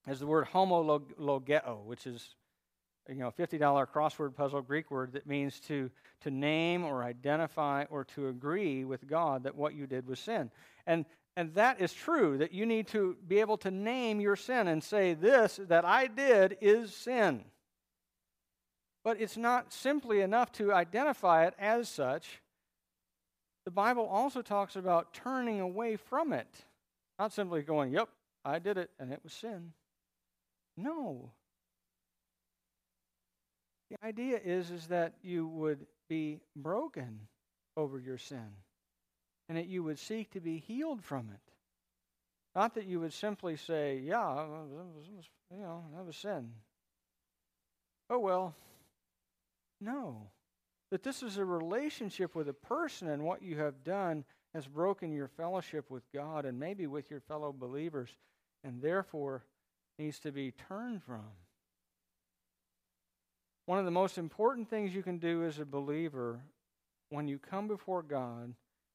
as 0.06 0.20
the 0.20 0.26
word 0.26 0.46
homologeo, 0.54 1.84
which 1.84 2.06
is 2.06 2.34
you 3.10 3.16
know, 3.16 3.30
$50 3.30 3.58
crossword 3.88 4.34
puzzle 4.34 4.62
Greek 4.62 4.90
word 4.90 5.12
that 5.12 5.26
means 5.26 5.60
to, 5.60 5.90
to 6.20 6.30
name 6.30 6.84
or 6.84 7.02
identify 7.02 7.84
or 7.90 8.04
to 8.04 8.28
agree 8.28 8.84
with 8.84 9.08
God 9.08 9.42
that 9.42 9.56
what 9.56 9.74
you 9.74 9.88
did 9.88 10.06
was 10.06 10.20
sin. 10.20 10.52
And, 10.86 11.04
and 11.36 11.52
that 11.54 11.80
is 11.80 11.92
true, 11.92 12.38
that 12.38 12.52
you 12.52 12.64
need 12.64 12.86
to 12.88 13.16
be 13.26 13.40
able 13.40 13.56
to 13.58 13.72
name 13.72 14.20
your 14.20 14.36
sin 14.36 14.68
and 14.68 14.82
say, 14.82 15.14
This 15.14 15.58
that 15.68 15.84
I 15.84 16.06
did 16.06 16.58
is 16.60 16.94
sin. 16.94 17.44
But 19.04 19.20
it's 19.20 19.36
not 19.36 19.72
simply 19.72 20.20
enough 20.20 20.52
to 20.52 20.72
identify 20.72 21.46
it 21.46 21.54
as 21.58 21.88
such. 21.88 22.40
The 23.64 23.70
Bible 23.70 24.06
also 24.06 24.42
talks 24.42 24.76
about 24.76 25.12
turning 25.12 25.60
away 25.60 25.96
from 25.96 26.32
it, 26.32 26.64
not 27.18 27.32
simply 27.32 27.62
going, 27.62 27.92
Yep, 27.92 28.08
I 28.44 28.58
did 28.58 28.78
it 28.78 28.90
and 28.98 29.12
it 29.12 29.20
was 29.22 29.32
sin. 29.32 29.72
No. 30.76 31.30
The 33.90 34.06
idea 34.06 34.40
is, 34.42 34.70
is 34.70 34.86
that 34.86 35.14
you 35.22 35.46
would 35.46 35.86
be 36.08 36.40
broken 36.56 37.20
over 37.76 37.98
your 37.98 38.18
sin 38.18 38.48
and 39.48 39.58
that 39.58 39.66
you 39.66 39.82
would 39.82 39.98
seek 39.98 40.30
to 40.30 40.40
be 40.40 40.58
healed 40.58 41.04
from 41.04 41.28
it. 41.32 41.52
Not 42.54 42.74
that 42.74 42.86
you 42.86 43.00
would 43.00 43.12
simply 43.12 43.56
say, 43.56 44.00
yeah, 44.02 44.46
you 45.50 45.58
know, 45.58 45.84
that 45.94 46.04
was 46.04 46.16
sin. 46.16 46.52
Oh, 48.10 48.18
well. 48.18 48.54
No. 49.82 50.30
That 50.90 51.02
this 51.02 51.22
is 51.22 51.38
a 51.38 51.44
relationship 51.44 52.34
with 52.34 52.48
a 52.48 52.54
person 52.54 53.08
and 53.08 53.24
what 53.24 53.42
you 53.42 53.58
have 53.58 53.82
done 53.82 54.24
has 54.54 54.66
broken 54.66 55.12
your 55.12 55.28
fellowship 55.28 55.90
with 55.90 56.02
God 56.12 56.44
and 56.44 56.58
maybe 56.60 56.86
with 56.86 57.10
your 57.10 57.20
fellow 57.20 57.52
believers 57.52 58.10
and 58.62 58.80
therefore 58.80 59.44
needs 59.98 60.18
to 60.20 60.32
be 60.32 60.52
turned 60.52 61.02
from. 61.02 61.24
One 63.66 63.78
of 63.78 63.84
the 63.84 63.90
most 63.90 64.18
important 64.18 64.68
things 64.68 64.94
you 64.94 65.02
can 65.02 65.18
do 65.18 65.44
as 65.44 65.58
a 65.58 65.64
believer 65.64 66.40
when 67.10 67.28
you 67.28 67.38
come 67.38 67.68
before 67.68 68.02
God 68.02 68.54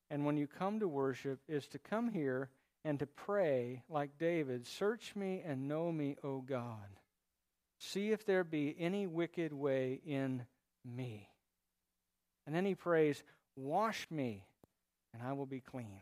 and 0.09 0.25
when 0.25 0.37
you 0.37 0.47
come 0.47 0.79
to 0.79 0.87
worship 0.87 1.39
is 1.47 1.67
to 1.67 1.79
come 1.79 2.09
here 2.09 2.49
and 2.85 2.99
to 2.99 3.07
pray 3.07 3.81
like 3.89 4.17
David 4.19 4.67
Search 4.67 5.15
me 5.15 5.41
and 5.45 5.67
know 5.67 5.91
me, 5.91 6.15
O 6.23 6.41
God. 6.41 6.99
See 7.79 8.11
if 8.11 8.25
there 8.25 8.43
be 8.43 8.75
any 8.79 9.07
wicked 9.07 9.53
way 9.53 10.01
in 10.05 10.45
me. 10.95 11.29
And 12.45 12.55
then 12.55 12.65
he 12.65 12.75
prays, 12.75 13.23
Wash 13.55 14.07
me, 14.11 14.45
and 15.13 15.21
I 15.21 15.33
will 15.33 15.45
be 15.45 15.59
clean. 15.59 16.01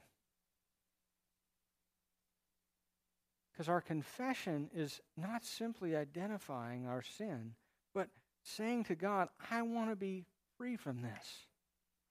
Because 3.52 3.70
our 3.70 3.82
confession 3.82 4.70
is 4.76 5.00
not 5.16 5.46
simply 5.46 5.96
identifying 5.96 6.86
our 6.86 7.02
sin, 7.02 7.54
but 7.94 8.10
saying 8.44 8.84
to 8.86 8.96
God, 8.96 9.30
I 9.50 9.62
want 9.62 9.90
to 9.90 9.96
be 9.96 10.26
free 10.58 10.76
from 10.76 11.02
this. 11.02 11.48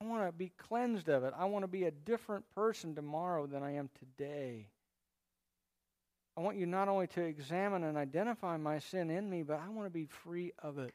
I 0.01 0.07
want 0.07 0.27
to 0.27 0.33
be 0.33 0.53
cleansed 0.57 1.09
of 1.09 1.25
it. 1.25 1.35
I 1.39 1.45
want 1.45 1.63
to 1.63 1.69
be 1.69 1.85
a 1.85 1.91
different 1.91 2.45
person 2.55 2.95
tomorrow 2.95 3.47
than 3.47 3.63
I 3.63 3.73
am 3.73 3.91
today. 3.99 4.69
I 6.37 6.41
want 6.41 6.57
you 6.57 6.67
not 6.67 6.89
only 6.89 7.07
to 7.09 7.23
examine 7.23 7.85
and 7.85 7.97
identify 7.97 8.57
my 8.57 8.81
sin 8.81 9.11
in 9.11 9.31
me, 9.31 9.43
but 9.43 9.61
I 9.65 9.69
want 9.69 9.87
to 9.87 9.91
be 9.91 10.07
free 10.07 10.53
of 10.63 10.79
it. 10.79 10.95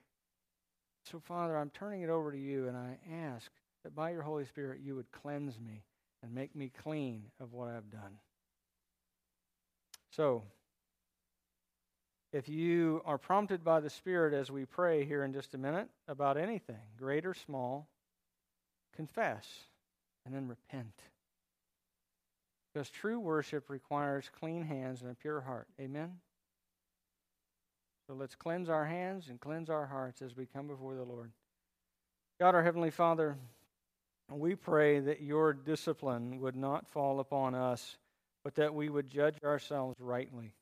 So, 1.04 1.20
Father, 1.20 1.58
I'm 1.58 1.72
turning 1.72 2.02
it 2.02 2.10
over 2.10 2.32
to 2.32 2.38
you, 2.38 2.68
and 2.68 2.78
I 2.78 2.98
ask 3.12 3.52
that 3.84 3.96
by 3.96 4.12
your 4.12 4.22
Holy 4.22 4.46
Spirit 4.46 4.82
you 4.84 4.96
would 4.96 5.12
cleanse 5.12 5.60
me 5.60 5.84
and 6.22 6.34
make 6.34 6.56
me 6.56 6.72
clean 6.84 7.24
of 7.40 7.54
what 7.54 7.70
I've 7.70 7.90
done. 7.90 8.20
So, 10.12 10.44
if 12.32 12.48
you 12.48 13.02
are 13.06 13.18
prompted 13.18 13.64
by 13.64 13.80
the 13.80 13.90
Spirit 13.90 14.34
as 14.34 14.52
we 14.52 14.66
pray 14.66 15.04
here 15.04 15.24
in 15.24 15.34
just 15.34 15.56
a 15.56 15.58
minute 15.58 15.88
about 16.08 16.38
anything, 16.38 16.76
great 16.98 17.26
or 17.26 17.34
small, 17.34 17.88
confess 18.96 19.48
and 20.26 20.36
then 20.36 20.48
repent. 20.48 20.94
Because 22.72 22.90
true 22.90 23.20
worship 23.20 23.70
requires 23.70 24.30
clean 24.40 24.64
hands 24.64 25.02
and 25.02 25.10
a 25.10 25.16
pure 25.16 25.42
heart. 25.42 25.68
Amen? 25.80 26.18
So 28.10 28.16
let's 28.16 28.34
cleanse 28.34 28.70
our 28.70 28.86
hands 28.86 29.28
and 29.30 29.40
cleanse 29.40 29.70
our 29.70 29.86
hearts 29.86 30.24
as 30.24 30.36
we 30.36 30.48
come 30.48 30.66
before 30.66 30.96
the 30.96 31.04
Lord. 31.04 31.32
God, 32.40 32.56
our 32.56 32.64
Heavenly 32.64 32.90
Father, 32.90 33.38
we 34.32 34.56
pray 34.56 35.00
that 35.00 35.22
your 35.22 35.54
discipline 35.54 36.40
would 36.40 36.56
not 36.56 36.88
fall 36.88 37.20
upon 37.20 37.54
us, 37.54 37.98
but 38.44 38.56
that 38.56 38.74
we 38.74 38.90
would 38.90 39.12
judge 39.12 39.36
ourselves 39.44 39.96
rightly. 40.00 40.54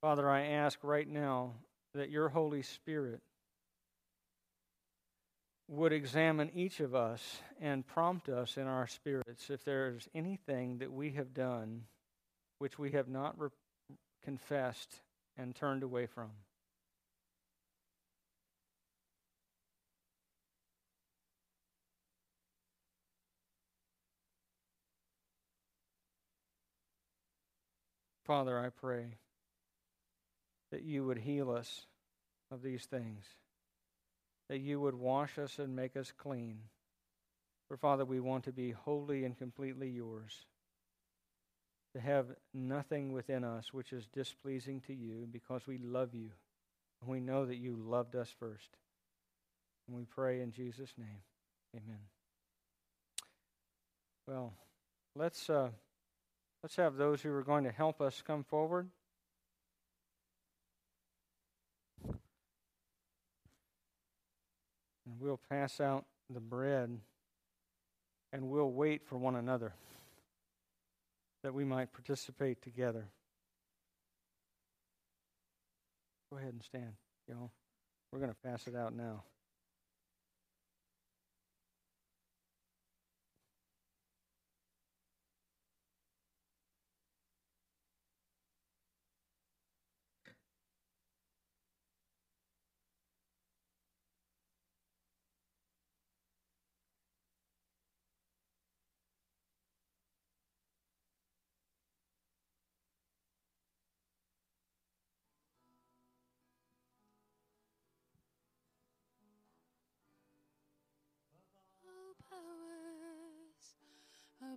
Father, 0.00 0.30
I 0.30 0.46
ask 0.46 0.78
right 0.82 1.06
now 1.06 1.52
that 1.94 2.08
your 2.08 2.30
Holy 2.30 2.62
Spirit 2.62 3.20
would 5.68 5.92
examine 5.92 6.50
each 6.54 6.80
of 6.80 6.94
us 6.94 7.42
and 7.60 7.86
prompt 7.86 8.30
us 8.30 8.56
in 8.56 8.66
our 8.66 8.86
spirits 8.86 9.50
if 9.50 9.62
there's 9.62 10.08
anything 10.14 10.78
that 10.78 10.90
we 10.90 11.10
have 11.10 11.34
done 11.34 11.82
which 12.60 12.78
we 12.78 12.92
have 12.92 13.08
not 13.08 13.38
re- 13.38 13.50
confessed 14.24 15.02
and 15.38 15.54
turned 15.54 15.82
away 15.82 16.06
from. 16.06 16.30
Father, 28.28 28.58
I 28.58 28.68
pray 28.68 29.06
that 30.70 30.82
you 30.82 31.06
would 31.06 31.16
heal 31.16 31.50
us 31.50 31.86
of 32.50 32.60
these 32.60 32.84
things, 32.84 33.24
that 34.50 34.58
you 34.58 34.78
would 34.80 34.94
wash 34.94 35.38
us 35.38 35.58
and 35.58 35.74
make 35.74 35.96
us 35.96 36.12
clean. 36.18 36.58
For, 37.68 37.78
Father, 37.78 38.04
we 38.04 38.20
want 38.20 38.44
to 38.44 38.52
be 38.52 38.72
wholly 38.72 39.24
and 39.24 39.38
completely 39.38 39.88
yours, 39.88 40.44
to 41.98 42.04
have 42.04 42.26
nothing 42.54 43.12
within 43.12 43.42
us 43.42 43.72
which 43.72 43.92
is 43.92 44.06
displeasing 44.14 44.80
to 44.86 44.94
you 44.94 45.26
because 45.32 45.66
we 45.66 45.78
love 45.78 46.14
you 46.14 46.30
and 47.00 47.10
we 47.10 47.18
know 47.18 47.44
that 47.44 47.56
you 47.56 47.76
loved 47.76 48.14
us 48.14 48.32
first. 48.38 48.68
And 49.86 49.96
we 49.96 50.04
pray 50.04 50.40
in 50.40 50.52
Jesus' 50.52 50.94
name. 50.96 51.22
Amen. 51.74 51.98
Well, 54.28 54.52
let's 55.16 55.50
uh, 55.50 55.70
let's 56.62 56.76
have 56.76 56.96
those 56.96 57.20
who 57.20 57.32
are 57.32 57.42
going 57.42 57.64
to 57.64 57.72
help 57.72 58.00
us 58.00 58.22
come 58.24 58.44
forward. 58.44 58.88
And 62.06 62.20
we'll 65.18 65.40
pass 65.50 65.80
out 65.80 66.04
the 66.30 66.40
bread 66.40 66.96
and 68.32 68.50
we'll 68.50 68.70
wait 68.70 69.04
for 69.04 69.16
one 69.16 69.34
another 69.34 69.72
that 71.42 71.54
we 71.54 71.64
might 71.64 71.92
participate 71.92 72.62
together. 72.62 73.08
Go 76.30 76.38
ahead 76.38 76.52
and 76.52 76.62
stand, 76.62 76.92
y'all. 77.28 77.50
We're 78.12 78.18
going 78.18 78.32
to 78.32 78.48
pass 78.48 78.66
it 78.66 78.74
out 78.74 78.94
now. 78.94 79.24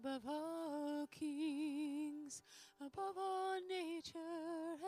Above 0.04 0.22
all 0.28 1.08
kings, 1.12 2.42
above 2.80 3.18
all 3.18 3.60
nature 3.70 4.20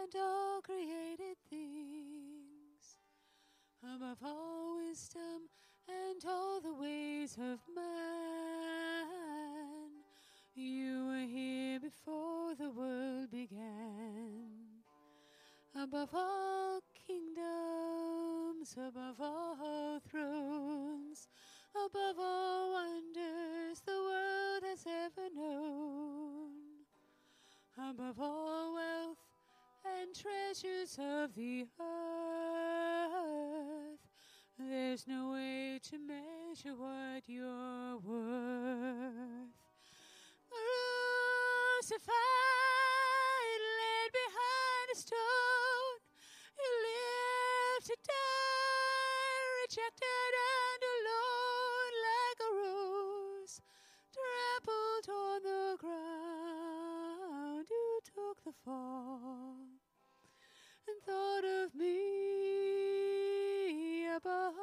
and 0.01 0.15
all 0.15 0.61
created 0.61 1.37
things, 1.49 2.97
above 3.83 4.17
all 4.23 4.77
wisdom 4.77 5.49
and 5.87 6.23
all 6.27 6.59
the 6.61 6.73
ways 6.73 7.37
of 7.37 7.59
man. 7.75 9.03
You 10.55 11.05
were 11.07 11.27
here 11.27 11.79
before 11.79 12.55
the 12.55 12.69
world 12.69 13.31
began. 13.31 14.51
Above 15.75 16.09
all 16.13 16.79
kingdoms, 17.07 18.75
above 18.77 19.19
all 19.19 19.99
thrones, 19.99 21.27
above 21.75 22.19
all 22.19 22.73
wonders 22.73 23.81
the 23.85 23.91
world 23.91 24.63
has 24.63 24.85
ever 24.85 25.29
known, 25.35 26.51
above 27.77 28.19
all 28.19 28.75
wealth 28.75 29.17
and 29.83 30.15
treasures 30.15 30.99
of 30.99 31.33
the 31.35 31.65
earth. 31.79 31.99
There's 34.59 35.07
no 35.07 35.31
way 35.31 35.79
to 35.89 35.97
measure 35.97 36.75
what 36.77 37.27
you're 37.27 37.97
worth. 37.97 39.49
Crucified, 41.79 42.11
laid 43.79 44.11
behind 44.13 44.89
a 44.93 44.95
stone, 44.95 45.62
fall 58.65 59.55
and 60.87 60.97
thought 61.05 61.45
of 61.45 61.75
me 61.75 61.89
above 64.15 64.53